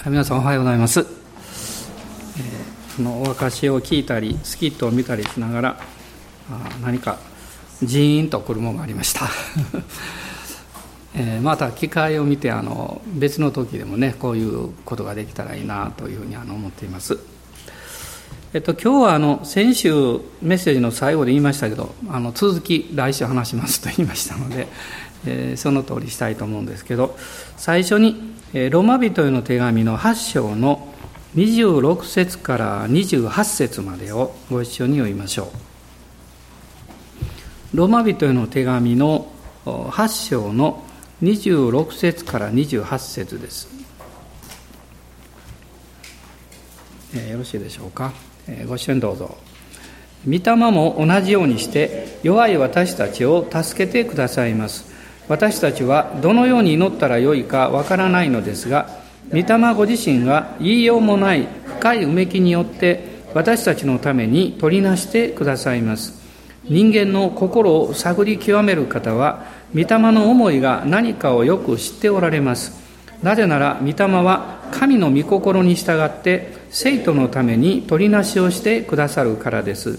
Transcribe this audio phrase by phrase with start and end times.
[0.00, 5.80] 皆さんおはようございます、えー、のお証しを聞いたりスキットを見たりしながら
[6.50, 7.18] あ何か
[7.84, 9.28] ジーンとくるものがありました、
[11.14, 17.18] えー、また機会を見てあの別の時でもねこういうことができたらいいなというふうにあの思っています。
[18.54, 19.92] えっと、今日はあの先週
[20.42, 24.68] メッセージの最後で言いましたけどあの続き来週話しますと言いましたので、
[25.26, 27.16] えー、その通りしたいと思うんですけど
[27.56, 30.92] 最初にロマ人への手紙の8章の
[31.36, 35.44] 26節から28節までをご一緒に読みましょ
[37.72, 37.76] う。
[37.78, 39.32] ロマ人への手紙の
[39.64, 40.84] 8章の
[41.22, 43.68] 26節から28節です。
[47.16, 48.12] え、よろしいでしょうか？
[48.46, 49.38] え、ご一緒にどうぞ。
[50.26, 54.91] 御霊も同じようにして弱い私たちを助けてくださいます。
[55.28, 61.46] 私たちはどのように祈ったらよいかわからないのですが御霊ご自身が言いようもない
[61.78, 66.20] 深いうめきによって私たちのために取りなしてくださいます。
[66.64, 72.80] 人間の心を探り極める方は御霊の思いが何かをよく知っておられます。
[73.22, 79.98] なぜなら御霊は神の御心に従って生徒のために取りなしをしてくださるからです。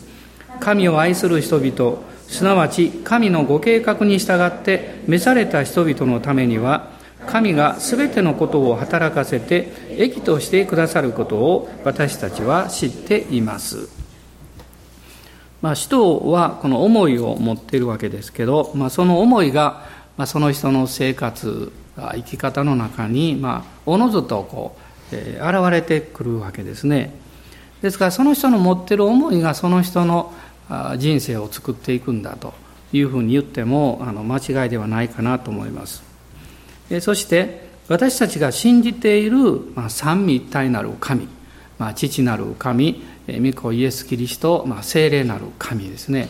[0.60, 6.92] 神を愛する人々すなわち神のご計画に従って召された人々のためには
[7.28, 13.88] 神が全てのことを働かせて益としてくださることを私たちは知っています。
[15.62, 19.86] まあ、使徒はこの思いを持っているわけですけど、まあ、その思いが、
[20.18, 24.76] まあ、その人の生活生き方の中に、まあ、おのずとこ
[25.12, 27.14] う、えー、現れてくるわけですね。
[27.82, 30.34] ですからその人の持っている思いがその人の
[30.98, 32.54] 人生を作っていくんだと
[32.92, 36.04] いうふうに言ってもあの間違いではないかなと思います。
[37.02, 41.28] そして私たちが信じている、まあ、三位一体なる神、
[41.78, 46.30] まあ、父なる神御子イエス・キリスト、まあ、精霊なる神ですね。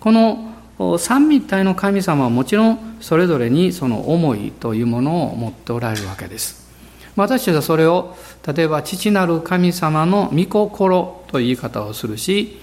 [0.00, 0.54] この
[0.98, 6.68] 三位一体の神様はもちろんそれぞれにその思いというものを持っておられるわけです。
[7.16, 12.60] 私たちはそれを例えば父なる神様の御心という言い方をするし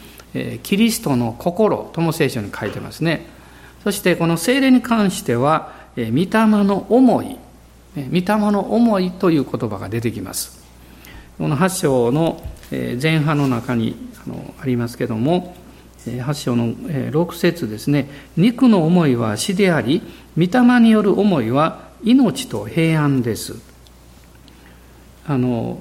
[0.63, 3.25] キリストの心とも聖書に書いてますね。
[3.84, 7.38] そしてこの精霊に関しては御霊の思い
[7.96, 10.63] 御霊の思いという言葉が出てきます。
[11.38, 12.41] この8章の
[12.72, 13.95] 前半の中に
[14.59, 15.56] ありますけども
[16.06, 18.09] 8章の6節ですね。
[18.35, 20.01] 肉の思いは死であり
[20.38, 23.56] 御霊による思いは命と平安です。
[25.28, 25.79] あの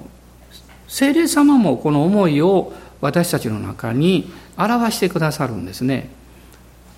[0.86, 6.10] 精霊様もこの思いを私たちの中に表してくださるんですね。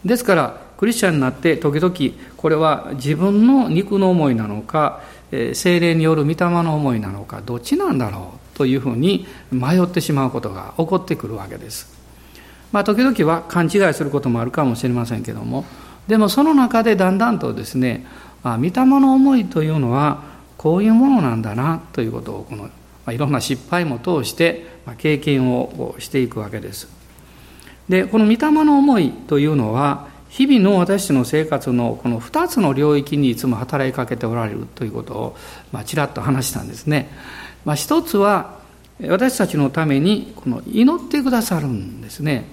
[0.04, 1.94] ですからクリスチャンになって時々
[2.36, 5.00] これは自分の肉の思いなのか
[5.30, 11.94] 精霊による御霊の思いなのかどっちなんだろうというふうに迷ってしまうことが起こってくるわけです。
[12.72, 15.64] まあ時々は勘違いすることもあるかもしれませんけども
[16.08, 18.06] でもその中でだんだんとですね
[18.42, 20.22] 御霊の思いというのは
[20.56, 22.70] こういうものなんだなということをこの、
[23.12, 24.66] いろんな失敗も通して
[24.98, 26.95] 経験をしていくわけです。
[27.88, 35.36] でこの御霊の思いというのは日々の私たちの生活のこの2つの領域にいつも働きかけておられるということを、
[35.72, 37.08] まあ、ちらっと話したんですね。
[37.64, 38.58] まあ、一つは
[39.00, 42.44] 私たちのためにこの祈ってくださるんですね。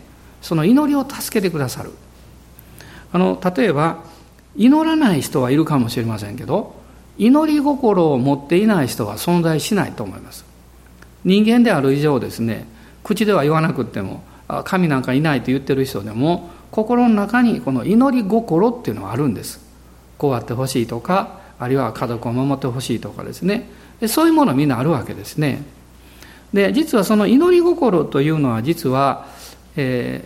[0.42, 1.92] その祈りを助けてくださる。
[3.12, 4.04] あの例えば
[4.56, 6.76] 祈らない人はいるかもしれませんけど
[7.18, 10.46] 祈り心を持っていない人は存在しないと思います。
[11.24, 12.66] 人間である以上ですね
[13.04, 14.24] 口では言わなくても
[14.64, 19.60] 神なんかいないと言ってる人でも心の中にこの祈り心っていうのはあるんです。
[20.18, 23.70] こうあってほしいとかあるいは家族を守ってほしいとかですね。
[24.08, 25.64] そういうものみんなあるわけですね。
[26.54, 29.28] で実はその祈り心というのは実は、
[29.76, 30.24] え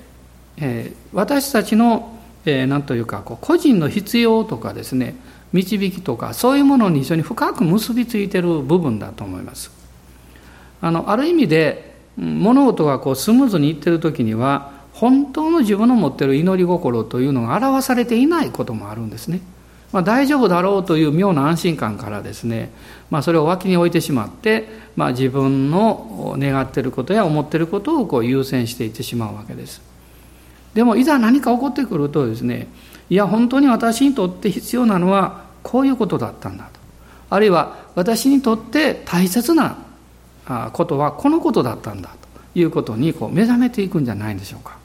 [0.57, 2.17] ーえー、私たちの
[2.47, 5.15] えー、というかこう個人の必要とかですね。
[5.51, 9.69] 導きとかそういうものに非常に深く結びついてる部分だと思います。
[10.81, 19.41] あのある意味で物事がこうスムーズにいってる時には本当の自分の持ってる祈り心というのが表されていないこともあるんですね。
[19.91, 22.71] まあ、大丈夫だろうという妙な安心感からですね、
[23.09, 24.67] まあ、それを脇に置いてしまって、
[24.97, 29.81] まあ、自分の願っていることや思っていることをこう優先していってしまうわけです。
[30.73, 32.67] でもいざ何か起こってくるとですね
[33.09, 36.79] いや本当に私にとって必要なのはこういうことだったんだと
[37.31, 39.77] あるいは私にとって大切な
[40.73, 42.09] ことはこのことだったんだ
[42.53, 44.77] ということにこう目覚めていくんじゃないでしょうか。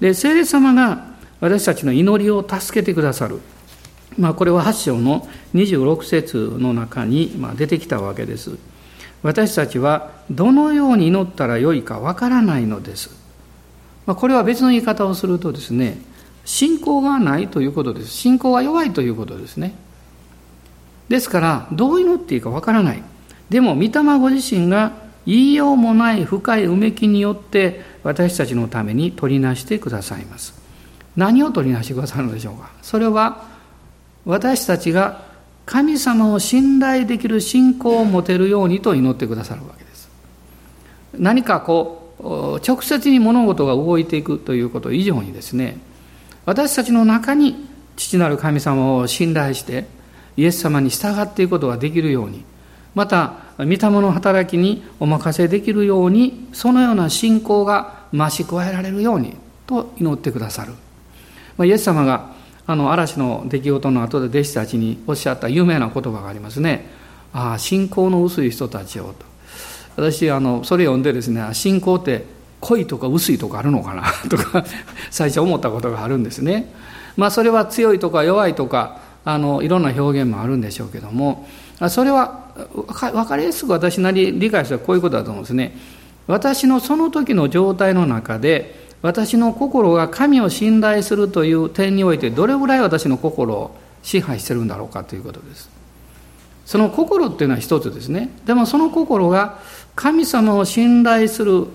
[0.00, 3.40] で聖霊様が私たちの祈りを助けてくださる、
[4.18, 8.56] まあ、これは8章の26節の中に出てきたわけです。
[9.22, 13.10] 私たちはどのように祈ったらよいかわからないのです。
[14.06, 15.98] まあ、これは別の言い方をするとですね、
[16.44, 18.08] 信仰がないということです。
[18.10, 19.74] 信仰が弱いということですね。
[21.08, 23.02] ですから、どう祈っていいかわからない。
[23.50, 24.92] でも、御霊ご自身が
[25.26, 30.54] 言いようもない深いうめきによって私たちのために取りなしてくださいます。
[31.16, 32.70] 何を取りなしてくださるのでしょうか？
[32.82, 33.44] それは
[34.24, 35.22] 私たちが
[35.64, 40.10] 神様を信頼できる信仰を持てるようにと祈ってくださるわけです。
[41.16, 42.24] 何かこう
[42.66, 45.78] 直接に物事が動いていくということ以上にですね
[46.44, 49.86] 私たちの中に父なる神様を信頼して
[50.36, 52.44] イエス様に従っていくことができるように
[52.94, 59.36] また御霊の働きにお任せできるようにそのような信仰が増し加えられるように
[59.66, 60.72] と祈ってくださる、
[61.56, 62.32] まイエス様が
[62.66, 66.86] あの嵐の出来事の後で弟子たちにおっしゃった有名な言葉がありますね。
[67.32, 69.26] ああ信仰の薄い人たちよと。
[69.96, 72.24] 私あのそれ読んでですね信仰って
[72.60, 74.64] 濃いとか薄いとかあるのかな とか
[75.10, 76.72] 最初思ったことがあるんですね。
[77.16, 81.46] まあそれは強いとか弱いとかあのいろんな表現もあるんでしょうけども
[81.88, 85.76] それは分かりやすく私なり理解するこういうことだと思うんですね。
[86.26, 95.68] 私のその時の状態の中で私の心が神を信頼するという点においてどれぐらい私の心を支配してるんだろうかということです。
[96.64, 98.30] その心っていうのは一つですね。
[98.46, 99.58] でもその心が
[99.94, 101.66] 神様を信頼する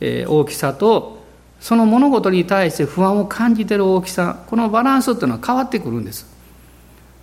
[0.00, 1.22] 大きさと
[1.60, 6.26] その物事に対して不安を感じている大きさこのバランスっていうのは変わってくるんです。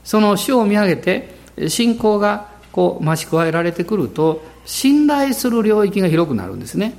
[0.03, 6.93] その主を見上げて信仰がこう増し加えられてくると信頼する領域が広くなるんですね。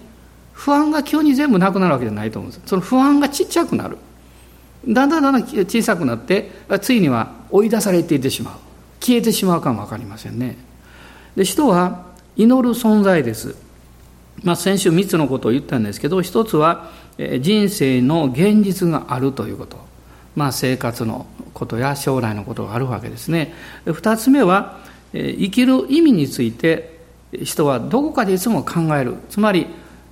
[0.52, 2.66] 不安が急に全部なくなるわけじゃないと思うんです。
[2.66, 3.96] その不安がちっちゃくなる。
[4.86, 8.54] だんだんだんだん小さくなってついには追い出されていってしまう。
[9.00, 10.56] 消えてしまうかも分かりませんね。
[11.36, 12.04] で人は
[12.36, 13.56] 祈る存在です、
[14.42, 16.90] まあ、先週3つのことを言ったんですけど一つは
[17.40, 19.78] 人生の現実があるということ。
[20.36, 23.55] まあ、生活のことや将来のことがあるわけですね。
[23.85, 24.79] 二つ目は、
[25.12, 27.00] 生きる意味について
[27.43, 29.17] 人はどこかでいつも考える。
[29.29, 29.67] つまり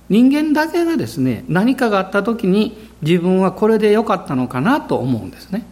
[0.09, 5.65] 人間だけがですね、何かがあった時に自分はこれで良かったのかなと思うんですね。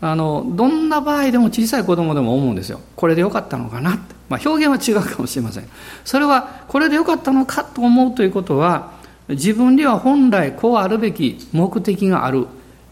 [0.00, 2.80] あの、どんな場合でも小さい子供でも思うんですよ。
[2.94, 4.14] これで良かったのかなって。
[4.28, 5.68] まあ表現は違うかもしれません。
[6.04, 8.92] それはこれで良かったのかと思うということは
[9.28, 12.46] 自分には本来こうあるべき目的がある。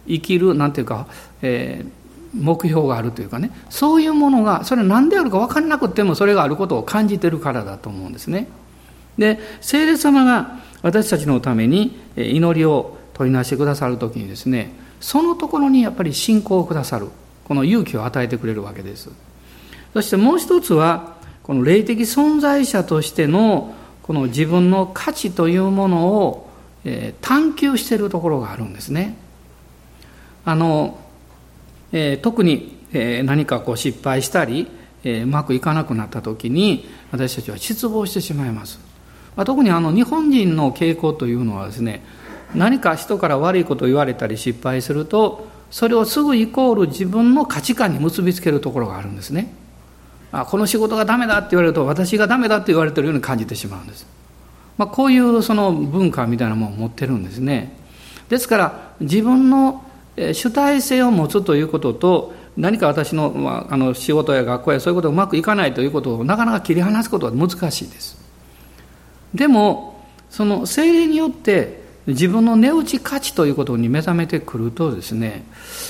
[0.07, 1.07] 生きるなんていうか、
[1.43, 8.49] えー、目標があるというかねそういうものがそれ何であるか分からなくてもそれがあることを感じてるからだと思うんですね。
[9.19, 17.09] で聖霊様が私たちのために祈りを取りなしてくださる時にですねそのところにやっぱり信仰をくださる
[17.45, 19.11] この勇気を与えてくれるわけです。
[19.93, 21.15] そしてもう一つは
[21.45, 26.51] この霊的存在者としてのこの自分の価値というものを
[27.21, 29.17] 探求しているところがあるんですね。
[30.45, 30.99] あの、
[31.93, 34.69] えー、特に、えー、何かこう失敗したり、
[35.05, 38.79] えー、うまくいかなくなった時に私たちは失望してしまいます、
[39.37, 42.03] まあ、特にあの日本人の傾向というのはですね
[42.55, 49.53] 何か人から悪いことを言われたり失敗するとそれをすぐイコール自分の価値観に結びつけるところがあるんですね。
[50.31, 54.05] あこの仕事がダメだって言われると私がダメだって言われてるように感じてしまうんです、
[54.77, 57.77] まあ、こういうその文化みたいなものを持ってるんですね。
[58.29, 59.85] ですから自分の
[60.17, 68.17] 主体性を持つということと何か私の,、まあ、あの仕事や学校やそういうことがうまくいかないということをなかなか切り離すことは難しいです。
[69.35, 75.45] でもその精霊によって自分の値打ち価値ということに目覚めてくるとですね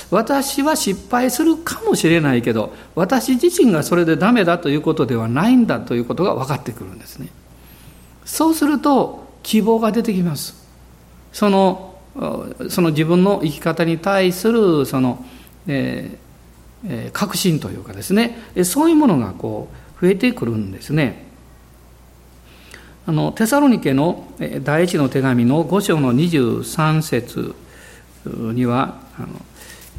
[0.09, 7.29] 私は失敗するかもしれないけど私自身がそれでダメだということではないんだということが分かってくるんですね。
[8.23, 10.55] そうすると希望が出てきます。
[11.31, 11.94] その
[12.69, 15.25] その自分の生き方に対するその、
[15.67, 19.67] えー、確信というかですねそういうものがこ
[19.99, 21.25] う増えてくるんですね。
[23.07, 24.27] あのテサロニケの
[24.63, 27.53] 第一の手紙の5章の23節
[28.25, 29.27] にはあの、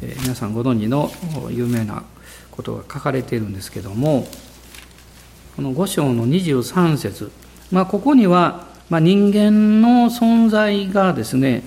[0.01, 1.09] えー、皆さんご存知の
[1.49, 2.03] 有名な
[2.51, 4.27] ことが書かれているんですけども
[5.55, 7.31] この5章の23節
[7.71, 11.63] まあここには、まあ、人間の存在がですね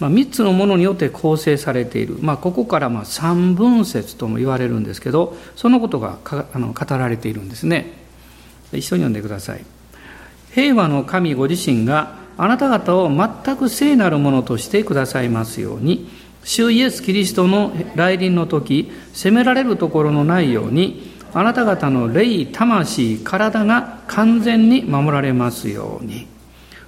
[0.00, 7.92] まあ、3つのものによって構成されている、まあ、ここからまあ三分節とも言われるんですけどそのことがあの語られているんですね。
[8.72, 9.64] 一緒に読んでください。
[10.52, 16.08] 平和の神ご自身があなた方を全く聖なるものとしてくださいますように
[16.42, 26.26] 主イエス・キリストの来臨の時責められるところのないようにあなた方の霊魂体が完全に守られますように。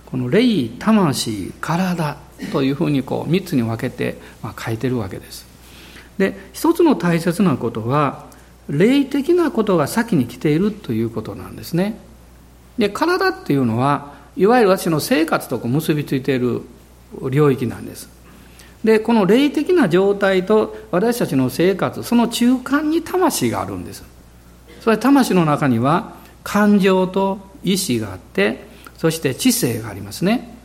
[0.07, 2.26] この霊魂体。
[2.53, 5.47] というふうにこう3つに分けて、まあ、書いてるわけです。
[6.19, 8.27] で一つの大切なことは
[8.69, 11.99] 霊的なことが先に来ているということなんですね。
[12.79, 16.63] で体っていうのはいわゆる私の生活と結びついている
[17.31, 18.09] 領域なんです。
[18.85, 24.05] でこの霊的な状態と私たちの生活その中間に魂があるんです。
[24.81, 26.15] それ魂の中には
[26.45, 28.67] 感情と意志があって
[28.97, 30.57] そして知性がありますね。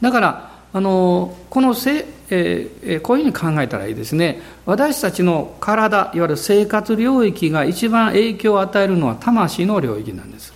[0.00, 4.42] だからあのこのせ、えー、こういうふうに考えたらいいですね。
[4.66, 10.52] 私たちの体いわゆる生活領域が一番影響を与えるのは魂の領域なんです。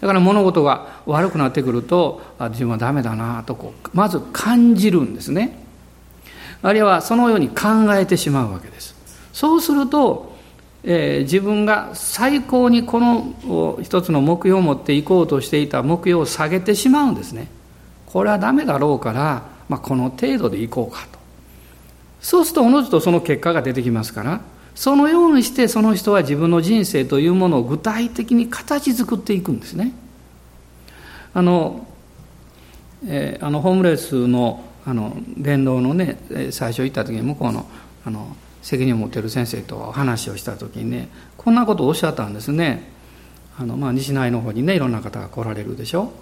[0.00, 5.58] だから物事が悪くなってくるとあ自分はダメだなとこうまず感じるんですね。
[6.62, 8.94] あるいはそのように考えてしまうわけです。
[9.32, 10.32] そうすると、
[10.84, 17.48] えー、自分が最高にこの一つの目標を持っていこうとしていた目標を下げてしまうんですね。
[18.14, 21.18] これはダメだろうから、まあ、この程度でいこうかと。
[22.20, 24.40] そうするとおのずとその結果が出てきますから
[24.76, 29.92] そのようにしてその人は自分の人生というものを具体的に形作っていくんですね。
[31.34, 31.88] あの,、
[33.04, 36.18] えー、あのホームレスのあの伝道のね
[36.52, 37.66] 最初行った時に向こうの
[38.06, 42.92] あの責任を持ってる先生と話をした時にねこんなことをおっしゃったんですね。
[43.58, 46.12] あの、まあ、西内の方にねいろんな方が来られるでしょ。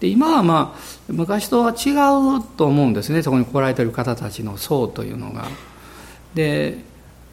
[0.00, 3.22] で今はまあ昔とは違うと思うんですね。
[3.22, 5.46] そこに来られてる方たちの層というのが。
[6.34, 6.78] で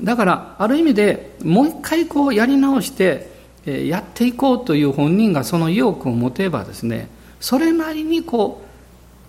[0.01, 3.31] だからある意味でもう一回こうやり直して
[3.65, 7.09] やっていこうという本人がその意欲を持てばですね
[7.39, 8.67] それなりにこう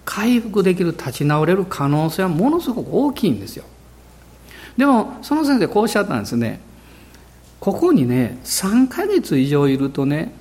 [0.04, 3.64] 回復できる立ち直れる可能性はものすごく大きいんですよ。
[4.76, 6.61] でもその先生こうおっしゃったんですね。
[7.61, 10.33] ここにね3ヶ月以上いるとね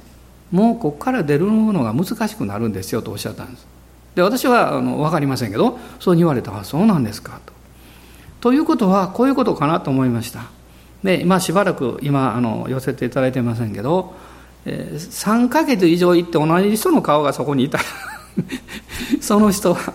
[0.52, 3.68] もうここから出るのが難しくなるんですよとおっしゃったんです。
[4.16, 6.52] で私はあの分かりませんけどそう言われた。
[6.52, 7.40] らそうなんですか。
[7.46, 7.54] と。
[8.40, 10.46] ということはこういうことかなと思いました。
[11.04, 14.16] で今しばらく今あの寄せていただいてませんけど、
[14.66, 17.84] えー、3ヶ月以上行って同じ人の顔がそこにいたら
[19.22, 19.94] その人は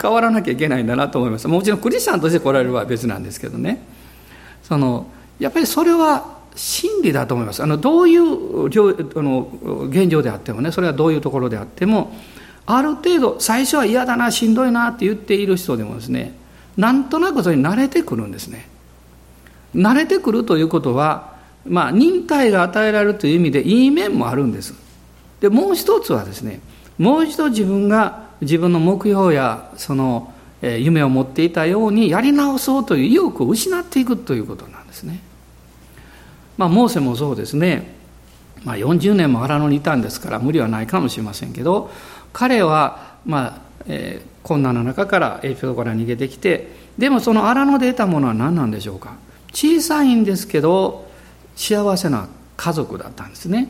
[0.00, 3.82] 変わらなきゃいけないんだなと思いますもちろんクリスチャンとして来られるは別なんですけどね。
[4.62, 5.06] その
[5.38, 7.62] やっぱりそれは真理だと思います。
[7.62, 9.48] あのどういうあの
[9.88, 12.12] 現状であってもねそれはどういうところであっても
[12.66, 16.34] ある程度最初は嫌だなしんどいなって言っている人でもですね
[16.76, 18.68] なんとなくそれに慣れてくるんですね。
[19.74, 21.36] 慣れてくるということは
[21.66, 24.74] まあ忍耐が与えられるという意味でいい面もあるんです。
[25.40, 26.60] でもう一つはですね
[26.98, 35.20] もう一度自分が自分の目標やその夢を持っていたようにやり直そうという意欲を失っていくということなんですね。
[36.58, 37.94] まあ、モーセもそうですね、
[38.64, 41.90] まあ、40年も荒野にいたんですから無理はないかもしれませんけど
[42.34, 49.16] 彼は、まあえー、困難な中からエジプトから逃げてきてでもその荒野で得たものは何なんでしょうか。
[49.52, 51.08] 小さいんですけど
[51.56, 53.68] 幸せな家族だったんですね。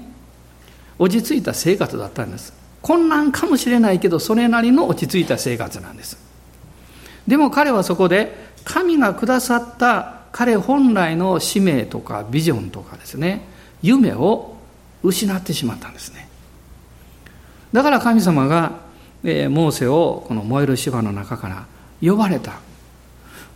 [0.99, 2.55] 落ち着いた生活だったんです。
[2.81, 6.19] 困難かもしれないけどそれなりの落ち着いた生活なんです。
[7.27, 13.41] でも彼はそこで神がくださった彼本来の使命とかビジョンとかですね
[13.83, 14.55] 夢を
[15.03, 16.29] 失ってしまったんですね。
[17.73, 18.79] だから神様が、
[19.25, 21.67] えー、モーセをこの燃える芝の中から
[22.01, 22.61] 呼ばれた。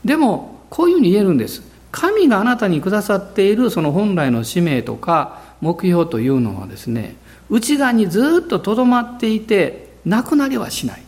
[0.05, 1.63] でもこういうふうに言えるんです。
[1.93, 7.15] 神があなたにくださっているその本来の使命とか目標というのはですね
[7.49, 11.03] 内側にずっととどまっていてなくなりはしない。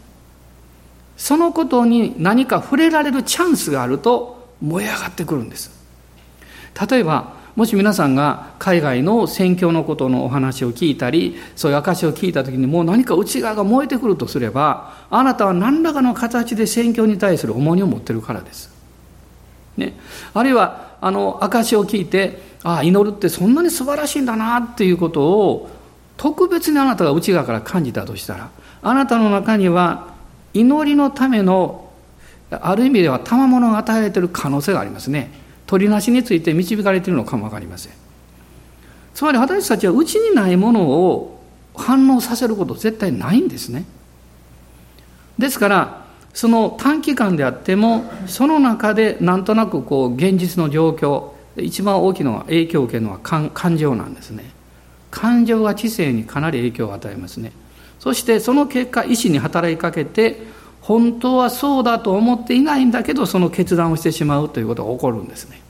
[1.16, 5.70] そのことに何か触れられるチャンスがあると燃え上がってくるんです。
[6.88, 18.74] 例えばもし皆さんが海外の宣教のことのお話を聞いたりそういう証を聞いた時にもう何か内側が燃えてくるとすればあなたは何らかの形で宣教に対する重荷を持ってるからです、
[19.76, 19.94] ね、
[20.32, 25.70] あるいはあの証を聞いてああ祈るってそんなに素晴らしいんだなっていうことを
[26.16, 28.50] 特別にあなたが内側から感じたとしたら
[28.82, 30.14] あなたの中には
[30.54, 31.83] 祈りのための
[32.50, 35.30] ある意味では賜物が与えられている可能性がありますね。
[35.66, 37.92] 取りなしについて導かれているのかも分かりません。
[39.14, 41.42] つまり私たちはうちにないものを
[41.74, 43.84] 反応させること絶対ないんですね。
[45.38, 54.44] ですからその短期間であってもその中でなんとなくこう現実の状況一番大きな影響を受けるのは感情なんですね。
[55.10, 57.52] 感情が知性にかなり影響を与えますね。
[58.00, 60.42] そしてその結果意志に働きかけて
[60.84, 65.62] 本当はそうだと思っていないんだけどその決断をしてしまうということが起こるんですね。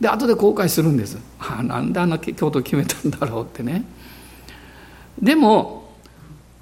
[0.00, 1.18] で後で後悔するんです。
[1.38, 3.84] ああなんであんな京都決めたんだろうってね。
[5.20, 5.92] でも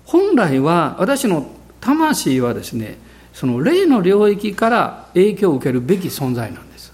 [0.05, 1.47] 本来は私の
[1.81, 2.99] 魂はですね
[3.33, 6.93] その霊の領域から影響を受けるべき存在なんです。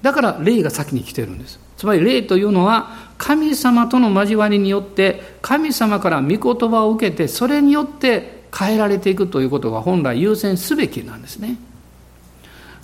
[0.00, 1.60] だから霊が先に来てるんです。
[1.76, 11.56] つまり霊というのは神様との交わりによって神様から御言葉を受けてそれによって変えられていくということが本来優先すべきなんですね。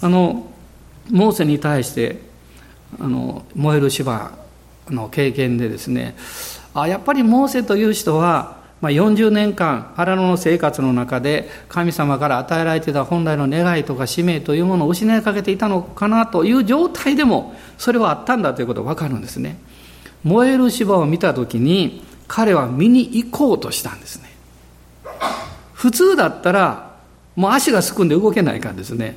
[0.01, 0.47] あの
[1.11, 2.21] モーセに対して
[3.01, 4.33] あの燃える芝
[4.91, 6.17] の経験でですね
[6.75, 19.59] あやっぱりモーセという人は、まあ、40年間荒野の生活の中で神様から与えられていた本来の願いとか使命というものを失いかけていたのかなという状態でもそれはあったんだということが分かるんですね。
[20.25, 24.26] 燃える芝を見た時に彼は見に行こうとしたんですね。
[25.87, 26.97] 普通だったら
[27.37, 29.17] もう足がすくんで動けないからですね。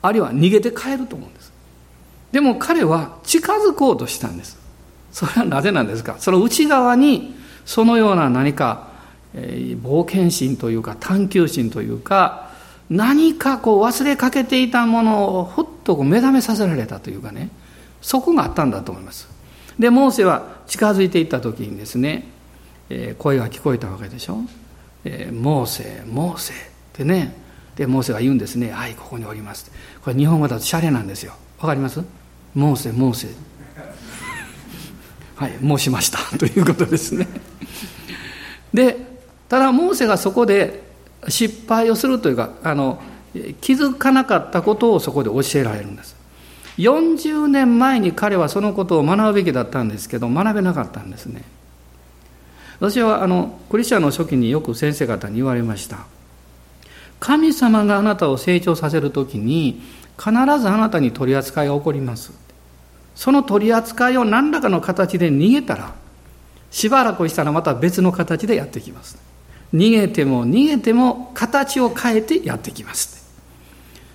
[0.00, 1.52] あるいは逃げて帰ると思うんです。
[2.32, 4.56] でも彼は近づこうとしたんです。
[5.12, 6.16] それはなぜなんですか？
[6.18, 7.34] その内側に
[7.66, 8.88] そのような何か、
[9.34, 12.50] えー、冒険心というか探求心というか
[12.88, 17.50] 何かこう忘れかけていたものをふっとこう目覚めさせられたというかね。
[18.00, 19.28] そこがあったんだと思います。
[19.78, 22.28] でモーセは近づいていった時にですね、
[22.88, 24.38] えー、声が聞こえたわけでしょ、
[25.04, 26.52] えー、モーセモーセ。
[26.52, 26.56] っ
[26.92, 27.34] てね
[27.76, 29.70] でモーセが言うんですね「はいここにおります」
[30.04, 31.32] これ日本語だとシャレなんですよ。
[31.58, 32.02] わかります？
[32.54, 33.28] モーセモーセ。
[35.36, 36.18] はい申しました。
[36.38, 37.26] ということですね。
[38.74, 38.96] で
[39.48, 40.82] ただモーセがそこで
[41.28, 43.00] 失敗をするというかあの
[43.60, 46.16] 気づかなかったことをそこで教えられるんです。
[46.78, 51.42] 40年前に彼はそのことを学ぶべきだったんですけど学べなかったんですね。
[52.82, 55.98] 私はあのクリスチャンの初期によく先生方に言われました。
[57.20, 59.80] 神様があなたを成長させるときに
[60.18, 62.32] 必ずあなたに取り扱いが起こります。
[63.14, 65.94] その取り扱いを何らかの形で逃げたら
[66.72, 69.16] しばらくしたらまた別の形でやってきます。
[69.72, 73.30] 逃げても逃げても形を変えてやってきます。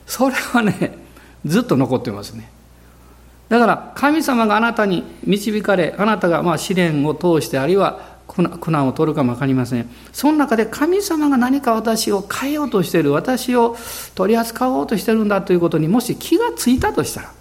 [0.05, 0.97] それはね
[1.45, 2.51] ずっと残ってますね。
[3.47, 9.89] だから神様があなたに導かれあなたがまあ試練を通してあるいは苦難を取るかも分かりません。
[10.11, 13.75] その中で神様が何か私を変えようとしている私を
[14.15, 17.33] 取り扱おうとしてるんだということにもし気がついたとしたら、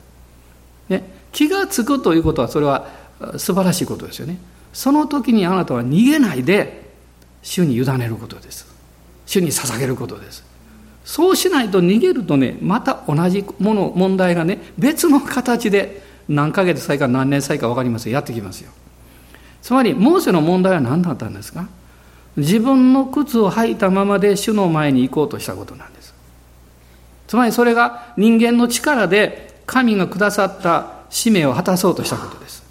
[0.88, 2.88] ね、気がつくということはそれは
[3.36, 4.38] 素晴らしいことですよね。
[4.72, 6.90] その時にあなたは逃げないで
[7.42, 8.66] 主に委ねることです。
[9.26, 10.44] 主に捧げることです。
[11.04, 18.12] そうしないと逃げるとねまた同じもの問題がね別の形で何ヶ月先か何年先か分かりません。
[18.12, 18.72] やってきますよ。
[19.66, 21.66] つまりモーセの問題は何だったんですか？
[22.36, 26.14] 自分の靴を履いたままで主の前に行こうとしたことなんです。
[27.26, 32.62] つまりそれが人間の力で神がくださった使命を果たそうとしたことです。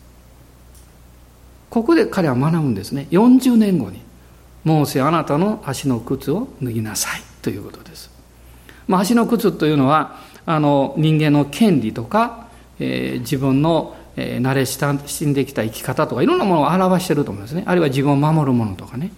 [1.70, 3.08] ここで彼は学ぶんですね。
[3.12, 4.02] 40年後に
[4.64, 8.10] モーセあなたの足の靴を脱ぎなさいということです、
[8.88, 12.48] まあ、足の靴というのはあの人間の権利とか、
[12.80, 17.64] えー、自分の慣れ親んできた生き方とかいろんなものを表してると思うんですね。
[17.66, 19.12] あるいは自分を守るものとかね。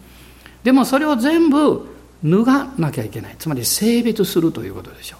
[0.63, 1.87] でもそれを全部
[2.23, 3.35] 脱がなきゃいけない。
[3.37, 5.19] つまり性別するということでしょう。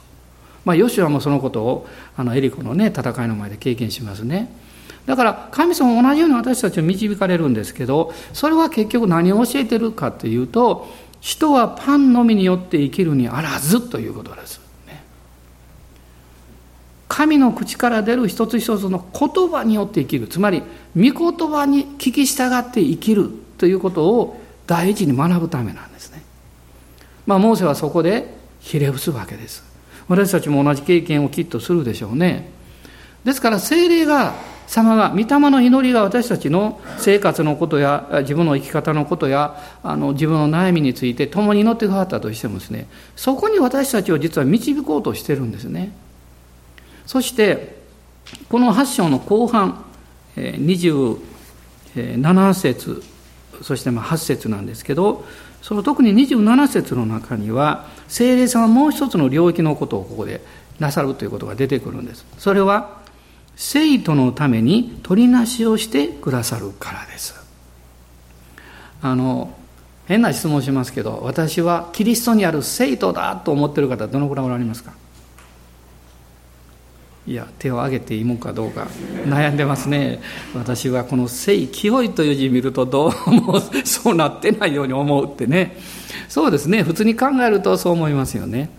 [0.65, 4.51] まあヨシュアもそのことをあのエリコのね戦いの前で経験しますね。
[5.05, 10.85] だから神様も同じように私たちを導かれるんですけどそれは結局何を教えてるかというと
[11.21, 14.66] 人はパンのみによって生きるにあらずということです。
[17.07, 20.27] 神の口から出る一つ一つの言葉によって生きる。
[20.27, 20.61] つまり
[20.95, 26.23] 御言葉に聞き従って生きるということを第一に学ぶためなんですね。
[27.25, 29.63] まあモーセはそこでひれ伏すわけです。
[30.07, 32.49] 私たちも同じ経験をきっとするでしょうね。
[33.23, 34.33] ですから精霊が
[34.67, 45.91] 様が御霊の祈りが私たちの生活のことや自分の生き方のことやあの自分の悩みについて共に祈ってくださったとしてもですねそこに私たちを実は導こうとしてるんですね。
[47.07, 47.77] そして
[48.49, 49.83] この8章の後半
[50.35, 53.03] 27節
[53.63, 55.25] そして8節なんですけど
[55.63, 60.41] その特に27節の中には聖霊さんはもう一つの領域のことをここで
[60.79, 62.25] なさるということが出てくるんです。
[62.37, 62.99] それは
[63.55, 67.33] 生徒のために取りなしをしてくださるからです。
[69.01, 69.55] あの
[70.07, 74.93] 変な質問しますけど私はキリストにある生徒だと思ってる方どのくらいおられますか？
[77.27, 78.87] いや手を挙げていいもんかどうか
[79.25, 80.21] 悩んでますね。
[80.55, 85.77] 私はこの「聖清い」という字見るとどうもそうなってないように思うってね。
[86.29, 86.83] そうですね。
[86.83, 88.69] 普通に考えるとそう思いますよね。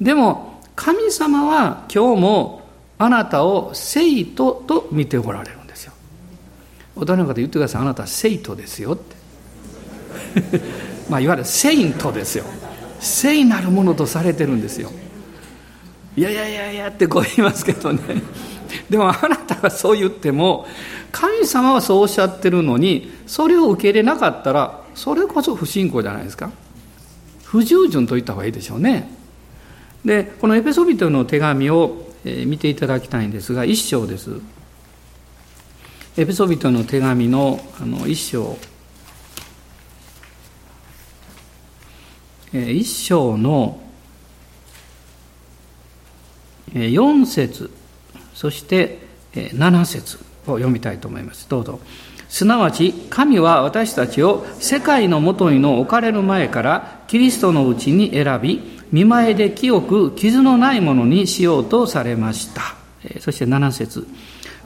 [0.00, 2.62] でも神様は今日も
[2.98, 5.92] あなたを生徒と見ておられるんですよ。
[6.96, 7.82] お隣の方言ってください。
[7.82, 10.60] あなたは生徒ですよって。
[11.08, 12.44] まあいわゆるセイントですよ。
[12.98, 14.90] 聖なるものとされてるんですよ。
[16.16, 18.22] いやいやいやいやってこう言いますけどね。
[18.88, 20.66] でもあなたがそう言っても
[21.12, 26.50] 神様はそうおっしゃってるのにそれを受け入れなかったらそれこそ不信仰じゃないですか。
[27.44, 29.10] 不従順と言った方がいいでしょうね。
[30.04, 34.30] でこのエペソビトの手紙を見ていただきたいんですが一章です。
[36.16, 38.56] エペソビトの手紙のあの一章。
[42.52, 43.80] 一章の
[46.74, 47.70] 4節
[48.34, 48.98] そして
[49.34, 51.48] 7節を読みたいと思います。
[51.48, 51.80] どうぞ。
[52.28, 58.60] すなわち神は私たちを世界のもとにの置かれる前からキリストのうちに選び
[58.90, 62.62] 見前で清く傷のないものにしようとされました。
[63.20, 64.06] そして7節。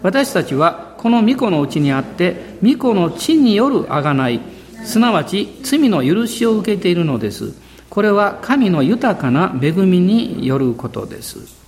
[0.03, 4.41] 私たちはこの御子のうちにあって御子の地による贖い。
[4.85, 7.53] すなわち罪の許しを受けているのです。
[7.91, 11.68] これは神の豊かな恵みによることです。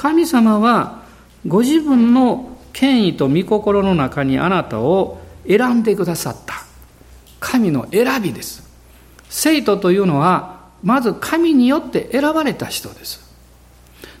[0.00, 1.02] 神様は
[1.46, 6.54] ご自分の権威と御心の中にあなたを選んでくださった。
[7.38, 8.66] 神の選びです。
[9.28, 13.20] 生徒というのはまず神によって選ばれた人です。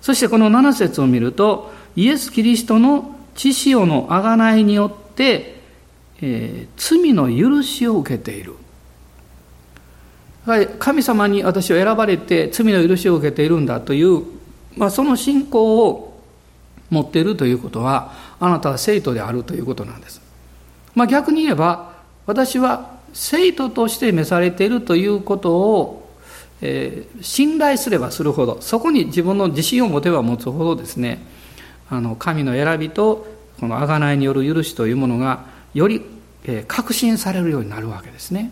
[0.02, 5.62] そしてこの7節を見るとイエス・キリストの血潮の贖いによって、
[6.20, 8.54] えー、罪の許しを受けている。
[10.78, 14.39] 神様に私は選ばれて罪の許しを受けているんだという、
[14.76, 16.20] まあ、その信仰を
[16.90, 20.20] 持っているということはあなたは生徒であるということなんです、
[20.94, 21.92] まあ、逆に言えば
[22.26, 26.10] 私は生徒として召されているということを、
[26.60, 31.24] えー、信頼すればするほどそこに自分の自信を持てば持つほどですね
[31.88, 33.26] あの神の選びと
[33.58, 36.02] この贖いによる許しというものがより、
[36.44, 38.50] えー、確信されるようになるわけですね。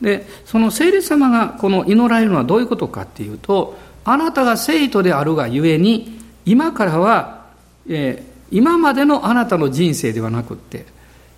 [0.00, 7.46] でその聖霊様がこの祈られるのはどういうことかっていうとあなたが生徒であるがゆえに今からは、
[7.88, 10.86] えー、今までのあなたの人生ではなくって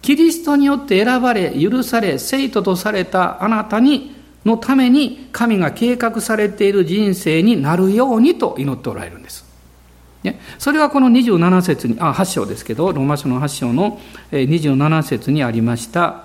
[0.02, 9.44] キリストによって選ばれ許され生徒とされたあなたにのために神が計画されている人生になるようにと祈っておられるんです。
[10.22, 14.00] ね、それはこの27節にあ8章ですけどローマ書の8章の
[14.30, 16.24] 27節にありました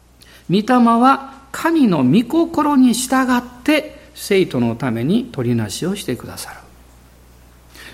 [0.50, 6.56] 「御霊は神の御心に従って生徒のために取りなしをしてくださる。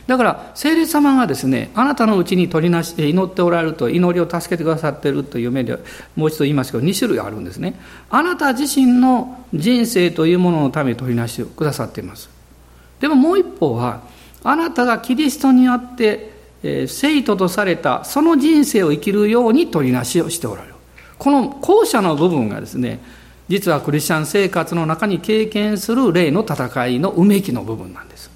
[0.08, 5.80] だから、聖霊様がですね、あなたのうちに取りなし、祈っておられると、祈りを助けてくださっているという面では、
[6.16, 7.78] もう一度言いますけど、2種類あるんですね。
[8.08, 12.30] あなた自身の人生というもののために取りなしをくださっています。
[13.00, 14.00] でももう一方は、
[14.44, 20.74] あなたがキリストにあって、生徒とされた、その人生を生きるように取りなしをしておられる。
[21.18, 23.00] この後者の部分がですね、
[23.48, 28.30] 実はクリスチャン生活の中に経験する霊の戦いのうめきの部分なんです。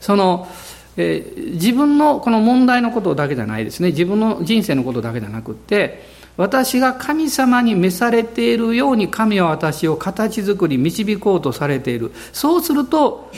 [0.00, 0.48] その、
[0.96, 3.90] えー、自分のこの問題のことだけじゃないですね。
[3.90, 6.02] 自分の人生のことだけじゃなくって
[6.36, 12.12] 私が神様に召されているように神は私を形作り導こうとされている。
[12.32, 13.30] そうすると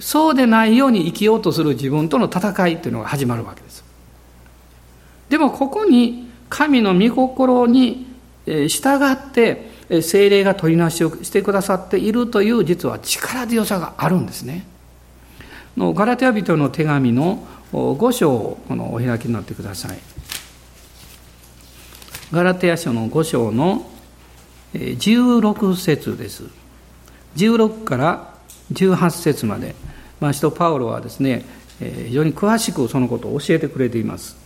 [0.00, 3.84] そうでないように生きようとする自分との戦いというのが始まるわけです。
[5.28, 8.06] でもここに神の御心に
[8.46, 9.69] 従って
[10.02, 14.64] 精霊が取りなしをしてくださっているという実は力強さがあるんですね。
[15.76, 19.98] のガラテヤ人の手紙の5章をこのお開きになってください。
[22.32, 23.90] ガラテヤ書の5章の
[24.74, 26.44] 16節です。
[27.36, 28.34] 16から
[28.72, 29.74] 18節まで、
[30.20, 31.44] まあ、使徒パウロはですね、
[31.80, 34.36] 非常に詳しくそのことを教えてくれています。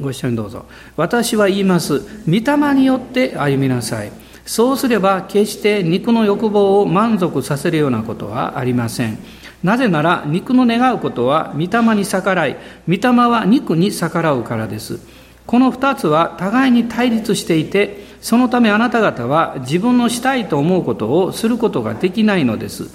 [0.00, 0.66] ご一緒にどうぞ。
[0.96, 2.00] 私は言います。
[2.26, 4.12] 御霊によって歩みなさい。
[4.44, 9.18] そうすれば決して肉の欲望を満足させるようなことはありません。
[9.62, 12.56] なぜなら肉の願うことは御霊に逆らい、
[12.86, 15.00] 御霊は肉に逆らうからです。
[15.46, 22.88] この二つは互いに対立していて、そのためあなた方は自分のしたいと思うことをすることができないのです。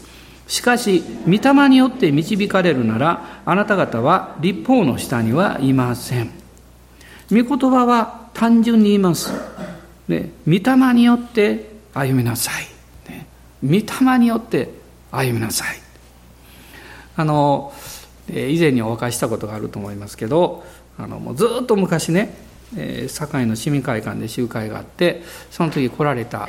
[0.48, 6.43] しかし、御霊によって導かれるなら、あなた方は立法の下にはいません。
[7.34, 9.32] 御言葉は単純に言います。
[10.08, 13.12] ね、御霊によって歩みなさい。
[13.12, 13.28] ね、
[13.64, 14.70] 御霊によって
[15.12, 15.78] 歩みなさい。
[17.16, 17.74] あの、
[18.30, 20.64] 以前にお明かしたことがあると思いますけど、
[20.98, 22.36] あのもうずっと昔ね、
[22.78, 26.48] え、堺の市民会館で集会があってその時来られた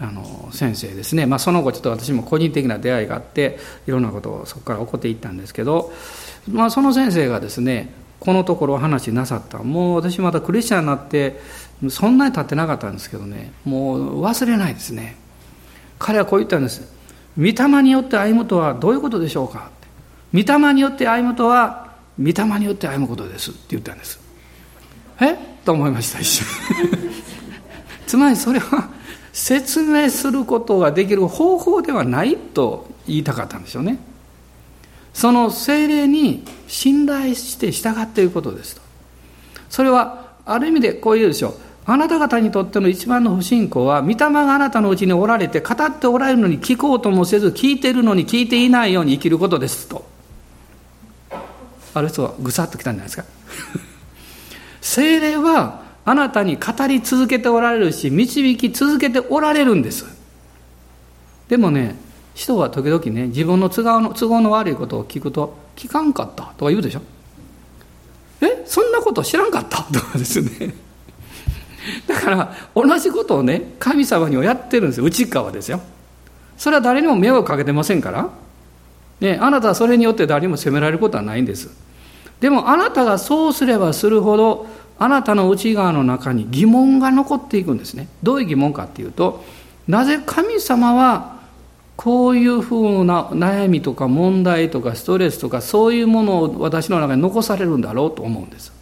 [0.00, 5.92] あの先生ですね、まあ、その後ちょっと私も個人的な出会いがあっていろんなことをそこから起こっていったんですけど、
[6.48, 9.58] まあ、その先生がですねこのところ話なさった。
[9.58, 11.40] もう私またクリスチャンになって
[11.88, 13.52] そんなに経ってなかったんですけどね。
[13.64, 15.16] もう忘れないですね。
[15.98, 16.92] 彼はこう言ったんです。
[17.36, 19.70] 御霊によって歩むとはどういうことでしょうか。
[20.34, 23.50] 御霊によって歩むとは御霊によって歩むことです。
[23.50, 24.20] って言ったんです。
[25.20, 25.36] え？
[25.68, 26.46] と思いました一瞬
[28.06, 28.88] つまりそれは
[29.34, 33.98] 説明することができる方法ではないと言いたかったんでしょうね。
[35.18, 38.82] その精霊に信頼して従っていることですと。
[39.68, 41.54] それはある意味でこういうでしょう。
[41.86, 50.06] あなた方にとっての一番の不信仰は御霊があなたのうちにおられて語っておられるのに聞こうともせず聞いているのに聞いていないように生きることですと。
[51.94, 53.24] ある人はぐさっときたんじゃないですか。
[54.80, 60.06] 精霊はあなたに語り続けておられるし導き続けておられるんです。
[61.48, 62.06] でもね
[62.38, 67.00] 人は時々ね自分の都合の都合の悪いことを聞くと聞かんかったとか言うでしょ。
[68.40, 70.72] えそんなこと知らんかったとかですね。
[72.06, 75.04] だから同じことをね神様にはやってるんですよ。
[75.04, 75.80] 内側ですよ。
[76.56, 78.28] それは誰にも迷惑かけてませんから。
[79.18, 81.70] ねあなたはそれによって誰にも責められることはないんです。
[82.38, 84.68] でもあなたがそうすればするほど
[85.00, 88.06] あなたの内側の中に疑問が残っていくんですね。
[88.22, 89.44] どういう疑問かっていうと
[89.88, 91.37] なぜ神様は
[91.98, 98.72] こういうふうな悩みとか問題とかストレスとかそういうものを私の中に残されるんだろうと思うんです。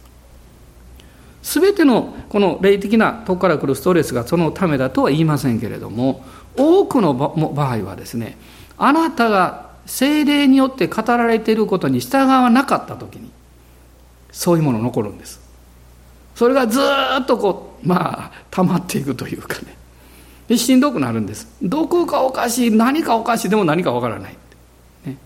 [1.41, 6.23] すべてのこの霊的なとこから来るストレスがそのためだとは言いませんけれども
[6.55, 8.37] 多くの場合はですね
[8.77, 13.31] あなたが精霊によって語られていることに従わなかった時に
[14.31, 15.39] そういうもの残るんです
[16.35, 16.79] それがず
[17.21, 19.77] っとこうまあ溜まっていくというかね
[20.47, 21.47] でしんどくなるんです。
[21.61, 24.35] どこかおかしい何かおかしいでも何かわからない、
[25.05, 25.17] ね、